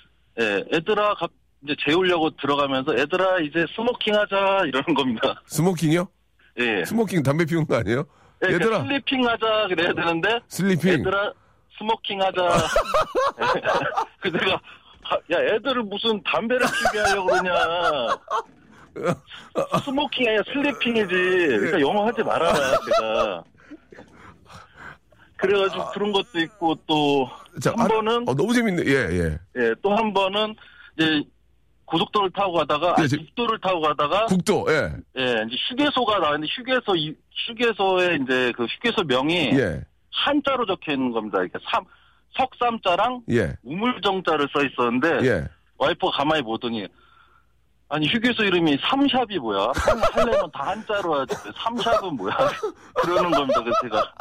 예, 0.41 0.65
애들아 0.73 1.15
갑 1.15 1.31
이제 1.65 1.75
재우려고 1.85 2.31
들어가면서 2.37 2.95
애들아 2.97 3.41
이제 3.41 3.65
smoking 3.75 4.15
하자 4.15 4.63
이러는 4.67 4.95
겁니다. 4.95 5.43
smoking이요? 5.49 6.07
예. 6.61 6.85
smoking 6.85 7.23
담배 7.23 7.45
피우는 7.45 7.67
거 7.67 7.77
아니에요? 7.77 8.05
예, 8.49 8.53
얘들아, 8.55 8.83
sleeping 8.83 9.27
하자 9.27 9.67
그래야 9.69 9.93
되는데 9.95 10.39
sleeping. 10.49 10.93
애들아 10.93 11.33
smoking 11.79 12.21
하자. 12.23 12.49
그 14.21 14.29
내가 14.29 14.55
아, 15.09 15.15
야 15.33 15.39
애들을 15.55 15.83
무슨 15.85 16.21
담배를 16.25 16.67
피게 16.67 16.99
하려고 17.01 17.27
그러냐. 17.29 17.53
smoking이 19.85 20.29
아니라 20.29 20.43
sleeping이지. 20.53 21.09
그러니까 21.09 21.81
영어 21.81 22.07
하지 22.07 22.23
말아라 22.23 22.55
제가. 22.55 23.45
그래가지고 25.37 25.91
그런 25.91 26.13
것도 26.13 26.39
있고 26.41 26.75
또 26.87 27.29
자, 27.61 27.71
한 27.77 27.81
아, 27.85 27.89
번은 27.89 28.29
어, 28.29 28.35
너무 28.35 28.55
재밌네. 28.55 28.83
예, 28.87 28.93
예. 29.19 29.39
예, 29.57 29.75
또 29.83 29.95
한 29.95 30.13
번은 30.15 30.55
이제 30.99 31.23
고속도로를 31.85 32.33
타고 32.33 32.55
가다가 32.55 32.95
예, 32.99 33.03
아니, 33.03 33.09
저- 33.09 33.17
국도를 33.19 33.61
타고 33.61 33.81
가다가 33.83 34.25
국도, 34.27 34.65
예. 34.71 34.93
예, 35.19 35.45
이제 35.47 35.57
휴게소가 35.69 36.19
나왔는데 36.21 36.47
휴게소 36.57 36.97
이- 36.97 37.15
휴게소에 37.49 38.19
이제 38.25 38.53
그 38.57 38.65
휴게소 38.65 39.03
명이 39.05 39.51
예. 39.59 39.83
한자로 40.25 40.67
적혀 40.67 40.93
있는 40.93 41.11
겁니다. 41.13 41.39
이렇게 41.41 41.59
삼 41.71 41.85
석삼자랑 42.37 43.23
예. 43.31 43.55
우물정자를 43.65 44.49
써 44.53 44.63
있었는데 44.65 45.27
예. 45.27 45.49
와이프가 45.79 46.19
가만히 46.19 46.43
보더니 46.43 46.87
아니 47.89 48.07
휴게소 48.09 48.43
이름이 48.45 48.79
삼샵이 48.83 49.39
뭐야? 49.39 49.73
삼 49.77 49.99
할래면 50.13 50.51
다 50.53 50.69
한자로 50.69 51.21
하지 51.21 51.35
삼샵은 51.57 52.17
뭐야? 52.17 52.35
그러는 53.03 53.31
겁니다. 53.31 53.61
그래서 53.63 53.79
제가 53.83 54.13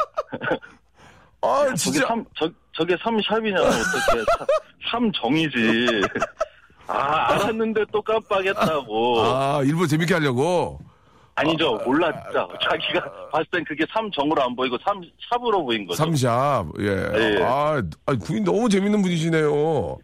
아, 1.42 1.64
저게 1.66 1.76
진짜. 1.76 2.08
삼 2.08 2.26
저, 2.38 2.50
저게 2.74 2.96
삼샵이냐면 3.04 3.68
어떻게 3.68 4.24
삼- 4.38 5.12
삼정이지. 5.12 6.02
아 6.88 7.32
알았는데 7.34 7.86
또 7.92 8.02
깜빡했다고. 8.02 9.22
아, 9.22 9.62
일부러 9.64 9.88
재밌게 9.88 10.14
하려고. 10.14 10.80
아니죠 11.38 11.78
몰랐죠. 11.86 12.48
자기가 12.62 13.30
봤을 13.32 13.46
땐 13.52 13.64
그게 13.66 13.86
삼정으로 13.94 14.42
안 14.42 14.56
보이고 14.56 14.78
삼샵으로 14.86 15.66
보인 15.66 15.86
거죠. 15.86 15.98
삼샵. 15.98 16.68
예. 16.80 16.86
예. 16.88 17.44
아, 17.44 17.82
아, 18.06 18.14
부인 18.26 18.44
너무 18.46 18.70
재밌는 18.70 19.02
분이시네요. 19.02 19.98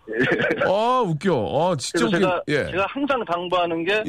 아, 0.66 1.04
웃겨. 1.08 1.34
아, 1.72 1.76
진짜 1.78 2.06
웃겨. 2.06 2.20
제가 2.20 2.42
예. 2.50 2.66
제가 2.66 2.86
항상 2.90 3.24
당부하는 3.24 3.86
게내 3.86 4.04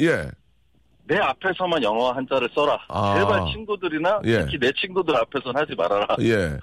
예. 1.11 1.17
앞에서만 1.17 1.81
영어 1.83 2.11
한자를 2.11 2.49
써라. 2.53 2.77
아. 2.89 3.15
제발 3.17 3.45
친구들이나 3.53 4.19
예. 4.25 4.39
특히 4.41 4.59
내 4.59 4.69
친구들 4.73 5.15
앞에서는 5.15 5.61
하지 5.61 5.75
말아라. 5.75 6.07
예. 6.21 6.57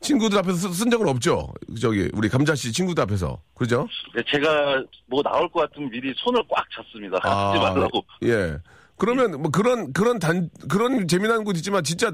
친구들 0.00 0.36
앞에서 0.38 0.54
쓴- 0.56 0.72
쓴 0.72 0.90
적은 0.90 1.08
없죠? 1.08 1.48
저기, 1.80 2.10
우리 2.12 2.28
감자 2.28 2.54
씨 2.56 2.72
친구들 2.72 3.04
앞에서. 3.04 3.38
그죠? 3.54 3.86
네, 4.14 4.22
제가 4.26 4.82
뭐 5.06 5.22
나올 5.22 5.48
것 5.48 5.60
같으면 5.60 5.88
미리 5.90 6.12
손을 6.16 6.42
꽉 6.50 6.64
잡습니다. 6.74 7.18
하지 7.22 7.58
말라고. 7.60 8.04
예. 8.24 8.58
그러면 9.02 9.42
뭐 9.42 9.50
그런, 9.50 9.92
그런 9.92 10.20
단, 10.20 10.48
그런 10.70 11.08
재미난 11.08 11.42
곳 11.42 11.56
있지만 11.56 11.82
진짜 11.82 12.12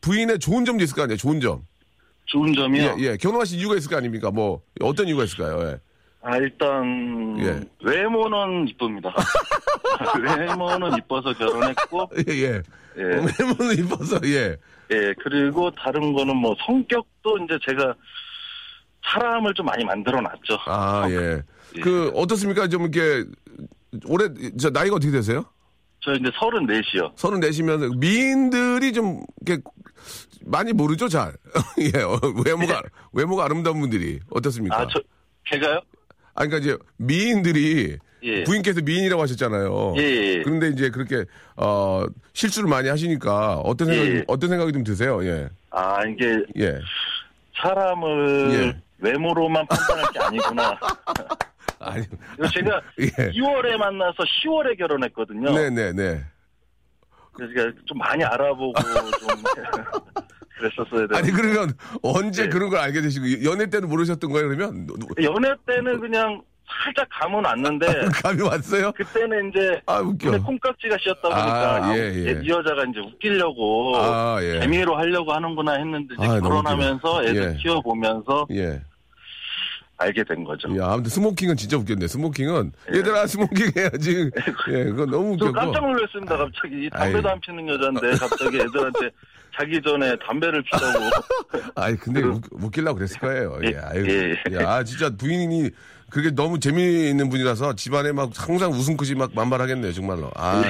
부인의 0.00 0.40
좋은 0.40 0.64
점도 0.64 0.82
있을 0.82 0.96
거 0.96 1.02
아니에요? 1.04 1.16
좋은 1.16 1.38
점. 1.38 1.62
좋은 2.24 2.52
점이요. 2.52 2.96
예, 2.98 3.02
예. 3.04 3.16
결혼하신 3.16 3.60
이유가 3.60 3.76
있을 3.76 3.88
거 3.88 3.96
아닙니까? 3.96 4.32
뭐, 4.32 4.60
어떤 4.80 5.06
이유가 5.06 5.22
있을까요? 5.22 5.62
예. 5.62 5.78
아 6.22 6.36
일단 6.38 7.36
예. 7.38 7.60
외모는 7.84 8.66
이쁩니다. 8.66 9.14
외모는 10.40 10.98
이뻐서 10.98 11.32
결혼했고, 11.34 12.10
예, 12.28 12.32
예. 12.32 12.62
예, 12.96 13.02
외모는 13.02 13.78
이뻐서, 13.78 14.18
예. 14.24 14.56
예 14.90 15.14
그리고 15.22 15.70
다른 15.70 16.14
거는 16.14 16.34
뭐 16.34 16.56
성격도 16.66 17.38
이제 17.44 17.56
제가 17.64 17.94
사람을 19.04 19.54
좀 19.54 19.66
많이 19.66 19.84
만들어 19.84 20.20
놨죠. 20.20 20.58
아, 20.66 21.06
예. 21.10 21.42
예. 21.76 21.80
그, 21.80 22.10
어떻습니까? 22.16 22.66
좀 22.66 22.82
이렇게, 22.82 23.24
올해, 24.06 24.28
저, 24.58 24.70
나이가 24.70 24.96
어떻게 24.96 25.12
되세요? 25.12 25.44
저 26.04 26.12
이제 26.12 26.30
34이요. 26.30 27.12
서른 27.16 27.40
내시면 27.40 27.98
미인들이 27.98 28.92
좀, 28.92 29.24
이렇게, 29.46 29.62
많이 30.44 30.72
모르죠, 30.72 31.08
잘. 31.08 31.32
예, 31.80 32.02
어, 32.02 32.20
외모가, 32.44 32.82
외모가 33.12 33.44
아름다운 33.46 33.80
분들이. 33.80 34.20
어떻습니까? 34.30 34.78
아 34.80 34.86
저 34.86 35.00
제가요? 35.50 35.80
아, 36.34 36.46
그러니까 36.46 36.58
이제 36.58 36.76
미인들이 36.98 37.96
예. 38.24 38.44
부인께서 38.44 38.80
미인이라고 38.82 39.22
하셨잖아요. 39.22 39.94
예, 39.98 40.02
예. 40.02 40.42
그런데 40.42 40.68
이제 40.68 40.90
그렇게 40.90 41.24
어 41.56 42.04
실수를 42.32 42.68
많이 42.68 42.88
하시니까 42.88 43.56
어떤 43.58 43.86
생각이 43.88 44.10
예. 44.10 44.14
좀- 44.16 44.24
어떤 44.28 44.50
생각이 44.50 44.72
좀 44.72 44.82
드세요? 44.84 45.24
예. 45.24 45.48
아 45.70 46.04
이게 46.06 46.38
예. 46.58 46.78
사람을 47.62 48.50
예. 48.54 48.82
외모로만 48.98 49.66
판단할 49.66 50.12
게 50.12 50.18
아니구나. 50.18 50.78
아니. 51.84 52.04
제가 52.52 52.80
예. 53.00 53.30
2월에 53.30 53.76
만나서 53.76 54.16
10월에 54.44 54.78
결혼했거든요. 54.78 55.52
네, 55.52 55.70
네, 55.70 55.92
네. 55.92 56.24
그래서 57.32 57.52
제가 57.54 57.72
좀 57.86 57.98
많이 57.98 58.22
알아보고 58.24 58.72
좀 58.80 59.42
그랬었어야 60.56 61.06
돼요. 61.08 61.18
아니 61.18 61.30
그러면 61.32 61.72
언제 62.02 62.44
예. 62.44 62.48
그런 62.48 62.70
걸 62.70 62.78
알게 62.80 63.00
되시고 63.00 63.44
연애 63.44 63.68
때는 63.68 63.88
모르셨던 63.88 64.30
거예요, 64.30 64.48
그러면? 64.48 64.86
연애 65.22 65.52
때는 65.66 66.00
그냥 66.00 66.40
살짝 66.84 67.06
감은 67.10 67.44
왔는데 67.44 67.86
감이 68.22 68.40
왔어요? 68.40 68.92
그때는 68.92 69.50
이제 69.50 69.80
아, 69.86 69.98
웃겨. 69.98 70.30
눈에 70.30 70.42
콩깍지가 70.42 70.96
씌었다 70.98 71.20
보니까 71.22 71.84
아, 71.86 71.96
예, 71.96 72.00
예. 72.14 72.40
이 72.42 72.48
여자가 72.48 72.84
이제 72.84 73.00
웃기려고 73.00 73.96
아, 73.96 74.38
예. 74.42 74.60
재미로 74.60 74.96
하려고 74.96 75.32
하는구나 75.32 75.72
했는데 75.74 76.14
이제 76.18 76.26
아, 76.26 76.40
결혼하면서. 76.40 77.24
애들 77.24 77.52
예. 77.52 77.56
키워 77.60 77.80
보면서 77.82 78.46
예. 78.52 78.80
알게 79.96 80.24
된 80.24 80.42
거죠. 80.44 80.68
야, 80.78 80.92
아무튼 80.92 81.10
smoking은 81.10 81.56
진짜 81.56 81.76
웃겼네. 81.76 82.08
smoking은 82.08 82.72
얘들아 82.94 83.26
smoking 83.26 83.72
해야지. 83.76 84.30
예, 84.70 84.84
그건 84.84 85.10
너무 85.10 85.36
저 85.38 85.46
웃겼고. 85.46 85.52
깜짝 85.72 85.86
놀랐습니다. 85.86 86.36
갑자기 86.36 86.86
이 86.86 86.90
담배도. 86.90 87.28
안 87.28 87.40
피는 87.40 87.68
여잔데 87.68 88.10
갑자기 88.18 88.56
애들한테 88.60 89.10
자기 89.56 89.80
전에 89.80 90.16
담배를 90.26 90.62
피자고 90.64 90.98
아니 91.76 91.96
근데 91.96 92.20
웃, 92.22 92.42
웃기려고 92.50 92.96
그랬을 92.98 93.18
거예요. 93.20 93.58
예, 93.64 93.68
예, 93.68 93.76
아유, 93.78 94.34
예. 94.50 94.56
야, 94.56 94.82
진짜 94.82 95.10
부인이 95.10 95.70
그게 96.10 96.30
너무 96.32 96.58
재미있는 96.58 97.28
분이라서 97.28 97.74
집안에 97.76 98.10
막 98.12 98.30
항상 98.34 98.72
웃음꽃이 98.72 99.14
막 99.14 99.30
만발하겠네요, 99.34 99.92
정말로. 99.92 100.30
아, 100.34 100.62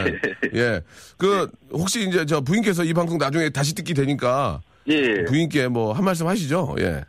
예. 0.55 0.81
그 1.17 1.51
혹시 1.73 2.07
이제 2.09 2.25
저 2.27 2.41
부인께서 2.43 2.85
이 2.85 2.93
방송 2.93 3.17
나중에 3.19 3.49
다시 3.51 3.75
듣기 3.75 3.95
되니까 3.95 4.61
예. 4.89 5.25
부인께 5.25 5.69
뭐 5.69 5.93
한 5.95 6.05
말씀 6.05 6.27
하시죠. 6.27 6.77
예. 6.81 7.05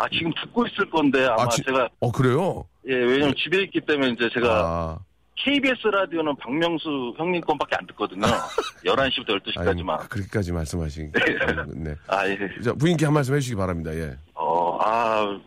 아 0.00 0.08
지금 0.10 0.32
듣고 0.40 0.64
있을 0.66 0.88
건데 0.90 1.26
아마 1.26 1.48
지- 1.48 1.62
제가 1.64 1.88
어 2.00 2.12
그래요? 2.12 2.64
예 2.86 2.94
왜냐면 2.94 3.34
집에 3.36 3.62
있기 3.64 3.80
때문에 3.80 4.10
이제 4.12 4.30
제가 4.32 4.48
아, 4.48 4.98
KBS 5.44 5.88
라디오는 5.88 6.36
박명수 6.36 7.14
형님 7.16 7.40
건밖에 7.42 7.76
안 7.76 7.86
듣거든요. 7.88 8.22
11시부터 8.86 9.30
아유, 9.30 9.40
12시까지만. 9.40 10.08
그렇게까지 10.08 10.52
말씀하신. 10.52 11.12
네. 11.74 11.94
아, 12.08 12.26
예. 12.28 12.38
자, 12.62 12.72
부인께 12.74 13.04
한 13.04 13.14
말씀 13.14 13.34
해주시기 13.34 13.56
바랍니다. 13.56 13.92
예. 13.94 14.16
어, 14.34 14.78
아, 14.80 15.38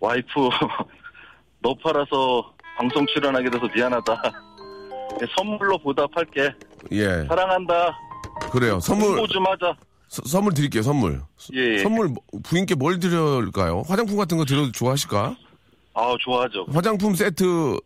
와이프, 0.00 0.28
너 1.62 1.74
팔아서 1.82 2.52
방송 2.76 3.04
출연하게 3.06 3.50
돼서 3.50 3.66
미안하다. 3.74 4.22
예, 5.20 5.26
선물로 5.36 5.78
보답할게. 5.78 6.50
예. 6.92 7.24
사랑한다. 7.26 7.96
그래요. 8.52 8.78
선물, 8.80 9.08
홍보 9.10 9.26
좀 9.28 9.44
하자. 9.46 9.74
서- 10.08 10.22
선물 10.26 10.54
드릴게요, 10.54 10.82
선물. 10.82 11.20
예, 11.54 11.74
예. 11.74 11.78
선물, 11.78 12.08
뭐- 12.08 12.22
부인께 12.42 12.74
뭘 12.74 12.98
드릴까요? 12.98 13.82
화장품 13.86 14.16
같은 14.16 14.36
거 14.36 14.44
드려도 14.44 14.72
좋아하실까? 14.72 15.36
아, 15.94 16.16
좋아하죠. 16.20 16.66
화장품 16.72 17.14
세트 17.14 17.76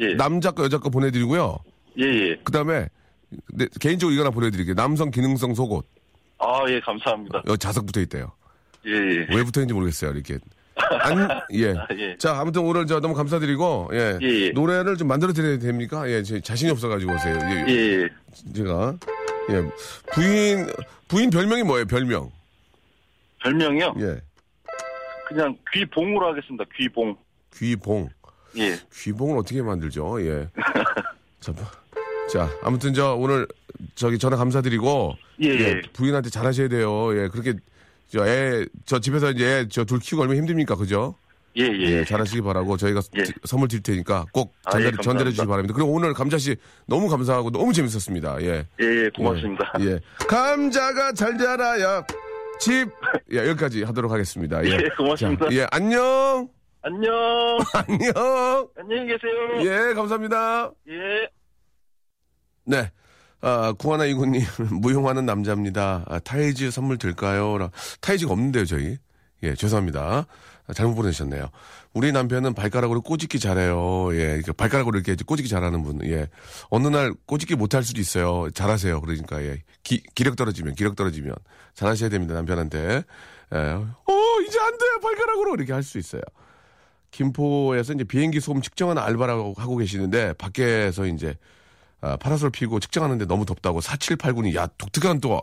예. 0.00 0.14
남자 0.14 0.50
거 0.50 0.64
여자 0.64 0.78
거 0.78 0.90
보내드리고요. 0.90 1.58
예, 1.98 2.04
예. 2.04 2.36
그 2.44 2.52
다음에 2.52 2.88
개인적으로 3.80 4.12
이거 4.14 4.22
하나 4.22 4.30
보내드릴게요. 4.30 4.74
남성 4.74 5.10
기능성 5.10 5.54
속옷. 5.54 5.86
아, 6.38 6.64
예, 6.68 6.80
감사합니다. 6.80 7.42
여기 7.46 7.58
자석 7.58 7.86
붙어 7.86 8.00
있대요. 8.00 8.32
예, 8.86 8.90
예. 8.90 9.26
왜 9.30 9.44
붙어 9.44 9.60
있는지 9.60 9.74
모르겠어요. 9.74 10.10
이렇게. 10.12 10.38
안, 10.74 11.28
예. 11.54 11.70
아, 11.70 11.86
예. 11.96 12.16
자, 12.18 12.38
아무튼 12.40 12.62
오늘 12.62 12.86
저 12.86 12.98
너무 13.00 13.14
감사드리고, 13.14 13.90
예. 13.92 14.18
예, 14.20 14.26
예. 14.26 14.50
노래를 14.50 14.96
좀 14.96 15.06
만들어 15.08 15.32
드려야 15.32 15.58
됩니까? 15.58 16.08
예, 16.10 16.22
제 16.22 16.40
자신이 16.40 16.70
없어가지고 16.72 17.12
오세요. 17.14 17.38
예, 17.42 17.64
예, 17.68 18.02
예. 18.02 18.08
제가. 18.54 18.96
예. 19.50 19.62
부인, 20.14 20.66
부인 21.08 21.30
별명이 21.30 21.62
뭐예요, 21.64 21.86
별명? 21.86 22.30
별명이요? 23.42 23.94
예. 24.00 24.20
그냥 25.28 25.56
귀봉으로 25.72 26.28
하겠습니다. 26.28 26.64
귀봉. 26.76 27.16
귀봉. 27.56 28.08
예. 28.58 28.78
귀봉을 28.92 29.38
어떻게 29.38 29.62
만들죠? 29.62 30.24
예. 30.26 30.48
자, 31.40 31.52
자, 32.30 32.50
아무튼 32.62 32.94
저 32.94 33.14
오늘 33.14 33.46
저기 33.94 34.18
전화 34.18 34.36
감사드리고 34.36 35.16
예, 35.42 35.48
예. 35.48 35.80
부인한테 35.92 36.30
잘하셔야 36.30 36.68
돼요. 36.68 37.12
예, 37.18 37.28
그렇게 37.28 37.54
저 38.08 38.26
애 38.26 38.66
저 38.84 39.00
집에서 39.00 39.30
이제 39.30 39.66
저 39.68 39.84
둘 39.84 39.98
키우고 39.98 40.22
얼마나 40.22 40.38
힘듭니까, 40.38 40.76
그죠? 40.76 41.14
예, 41.58 41.64
예. 41.64 41.98
예, 41.98 42.04
잘하시기 42.04 42.40
바라고 42.42 42.76
저희가 42.76 43.00
예. 43.16 43.24
지- 43.24 43.32
선물 43.44 43.68
드릴 43.68 43.82
테니까 43.82 44.24
꼭 44.32 44.54
아, 44.64 44.70
전달해, 44.70 44.96
예. 44.98 45.02
전달해 45.02 45.30
주시기 45.30 45.46
바랍니다. 45.46 45.74
그리고 45.74 45.92
오늘 45.92 46.14
감자 46.14 46.38
씨 46.38 46.56
너무 46.86 47.08
감사하고 47.08 47.50
너무 47.50 47.72
재밌었습니다. 47.72 48.40
예. 48.42 48.66
예, 48.80 48.84
예, 49.04 49.10
고맙습니다. 49.14 49.72
예. 49.80 49.84
예. 49.84 50.00
감자가 50.26 51.12
잘 51.12 51.36
자라야 51.36 52.04
집. 52.60 52.88
예, 53.32 53.38
여기까지 53.48 53.82
하도록 53.82 54.10
하겠습니다. 54.10 54.64
예. 54.64 54.70
예, 54.70 54.88
고맙습니다. 54.96 55.46
자, 55.50 55.54
예, 55.54 55.66
안녕. 55.70 56.48
안녕. 56.82 57.12
안녕. 57.74 58.68
안녕히 58.78 59.06
계세요. 59.08 59.60
예, 59.90 59.94
감사합니다. 59.94 60.70
예. 60.88 61.28
네. 62.64 62.90
아, 63.40 63.72
구하나 63.76 64.04
이구님, 64.04 64.40
무용하는 64.80 65.26
남자입니다. 65.26 66.04
아, 66.08 66.18
타이즈 66.20 66.70
선물 66.70 66.96
될까요? 66.98 67.58
라- 67.58 67.70
타이즈가 68.00 68.32
없는데요, 68.32 68.64
저희. 68.64 68.96
예, 69.42 69.54
죄송합니다. 69.56 70.26
아, 70.66 70.72
잘못 70.72 70.94
보내주셨네요. 70.94 71.48
우리 71.92 72.12
남편은 72.12 72.54
발가락으로 72.54 73.02
꼬집기 73.02 73.40
잘해요. 73.40 74.14
예, 74.14 74.36
이렇게 74.36 74.52
발가락으로 74.52 74.98
이렇게 74.98 75.16
꼬집기 75.24 75.48
잘하는 75.48 75.82
분. 75.82 76.00
예. 76.04 76.28
어느 76.70 76.86
날 76.88 77.12
꼬집기 77.26 77.56
못할 77.56 77.82
수도 77.82 78.00
있어요. 78.00 78.48
잘하세요. 78.50 79.00
그러니까, 79.00 79.42
예. 79.42 79.62
기, 79.82 80.02
기력 80.14 80.36
떨어지면, 80.36 80.74
기력 80.74 80.94
떨어지면. 80.96 81.34
잘하셔야 81.74 82.08
됩니다, 82.10 82.34
남편한테. 82.34 83.02
예. 83.54 83.56
어, 83.56 84.40
이제 84.46 84.58
안 84.60 84.72
돼! 84.78 84.84
발가락으로! 85.02 85.54
이렇게 85.54 85.72
할 85.72 85.82
수 85.82 85.98
있어요. 85.98 86.22
김포에서 87.10 87.92
이제 87.92 88.04
비행기 88.04 88.40
소음 88.40 88.62
측정하는 88.62 89.02
알바라고 89.02 89.54
하고 89.58 89.76
계시는데, 89.76 90.32
밖에서 90.34 91.06
이제 91.06 91.36
아, 92.02 92.16
파라솔 92.16 92.50
피고 92.50 92.80
측정하는데 92.80 93.26
너무 93.26 93.46
덥다고 93.46 93.80
4789님, 93.80 94.54
야, 94.56 94.66
독특한 94.76 95.20
또, 95.20 95.40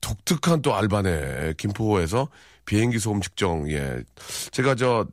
독특한 0.00 0.60
또 0.60 0.74
알바네. 0.74 1.54
김포에서 1.56 2.28
비행기 2.66 2.98
소음 2.98 3.20
측정, 3.20 3.70
예. 3.70 4.02
제가 4.50 4.74
저, 4.74 5.06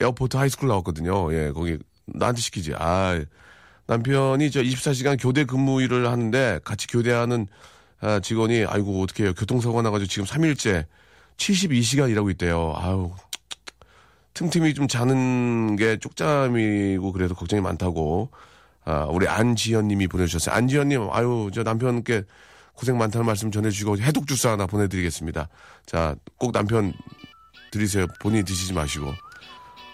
airport 0.00 0.36
high 0.36 0.49
school 0.49 0.68
나왔거든요. 0.68 1.32
예, 1.34 1.52
거기, 1.52 1.78
나한테 2.06 2.40
시키지. 2.40 2.72
아, 2.76 3.22
남편이 3.86 4.50
저 4.50 4.62
24시간 4.62 5.20
교대 5.20 5.44
근무 5.44 5.82
일을 5.82 6.08
하는데 6.08 6.60
같이 6.64 6.86
교대하는 6.86 7.46
아, 8.00 8.18
직원이, 8.18 8.64
아이고, 8.64 9.02
어떻게 9.02 9.24
해요. 9.24 9.34
교통사고가 9.34 9.82
나가지고 9.82 10.08
지금 10.08 10.24
3일째 10.24 10.86
72시간 11.36 12.10
일하고 12.10 12.30
있대요. 12.30 12.72
아유, 12.76 13.12
틈틈이 14.34 14.72
좀 14.74 14.88
자는 14.88 15.76
게 15.76 15.98
쪽잠이고 15.98 17.12
그래서 17.12 17.34
걱정이 17.34 17.60
많다고 17.60 18.30
아, 18.84 19.06
우리 19.08 19.28
안지현 19.28 19.88
님이 19.88 20.08
보내주셨어요. 20.08 20.54
안지현 20.54 20.88
님, 20.88 21.08
아유, 21.12 21.50
저 21.52 21.62
남편께 21.62 22.24
고생 22.74 22.98
많다는 22.98 23.26
말씀 23.26 23.50
전해주시고 23.50 23.98
해독 23.98 24.26
주스 24.26 24.46
하나 24.46 24.66
보내드리겠습니다. 24.66 25.48
자, 25.86 26.14
꼭 26.38 26.52
남편 26.52 26.92
드리세요. 27.70 28.06
본인이 28.20 28.44
드시지 28.44 28.72
마시고. 28.72 29.12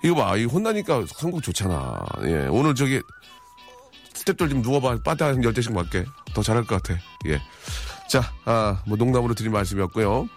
이거 0.04 0.14
봐, 0.14 0.36
이 0.36 0.44
혼나니까 0.44 1.04
선곡 1.08 1.42
좋잖아. 1.42 2.04
예, 2.24 2.46
오늘 2.46 2.74
저기 2.74 3.02
스탭들 4.14 4.48
좀 4.50 4.62
누워봐. 4.62 4.98
빠따 5.04 5.26
한 5.26 5.42
열대씩 5.42 5.72
맞게. 5.72 6.04
더 6.34 6.42
잘할 6.42 6.64
것 6.64 6.80
같아. 6.82 6.98
예. 7.26 7.40
자, 8.08 8.32
아, 8.44 8.82
뭐 8.86 8.96
농담으로 8.96 9.34
드린 9.34 9.52
말씀이었고요. 9.52 10.28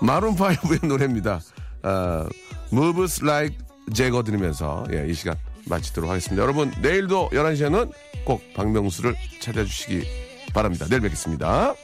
마룬5의 0.00 0.86
노래입니다. 0.86 1.40
아, 1.82 2.26
Moves 2.72 3.22
Like 3.22 3.58
Jagger 3.92 4.24
들으면서 4.24 4.84
예, 4.92 5.06
이 5.08 5.14
시간 5.14 5.36
마치도록 5.66 6.10
하겠습니다. 6.10 6.42
여러분, 6.42 6.72
내일도 6.80 7.28
11시에는 7.32 7.92
꼭 8.24 8.42
박명수를 8.54 9.14
찾아주시기 9.40 10.02
바랍니다. 10.52 10.86
내일 10.88 11.00
뵙겠습니다. 11.02 11.74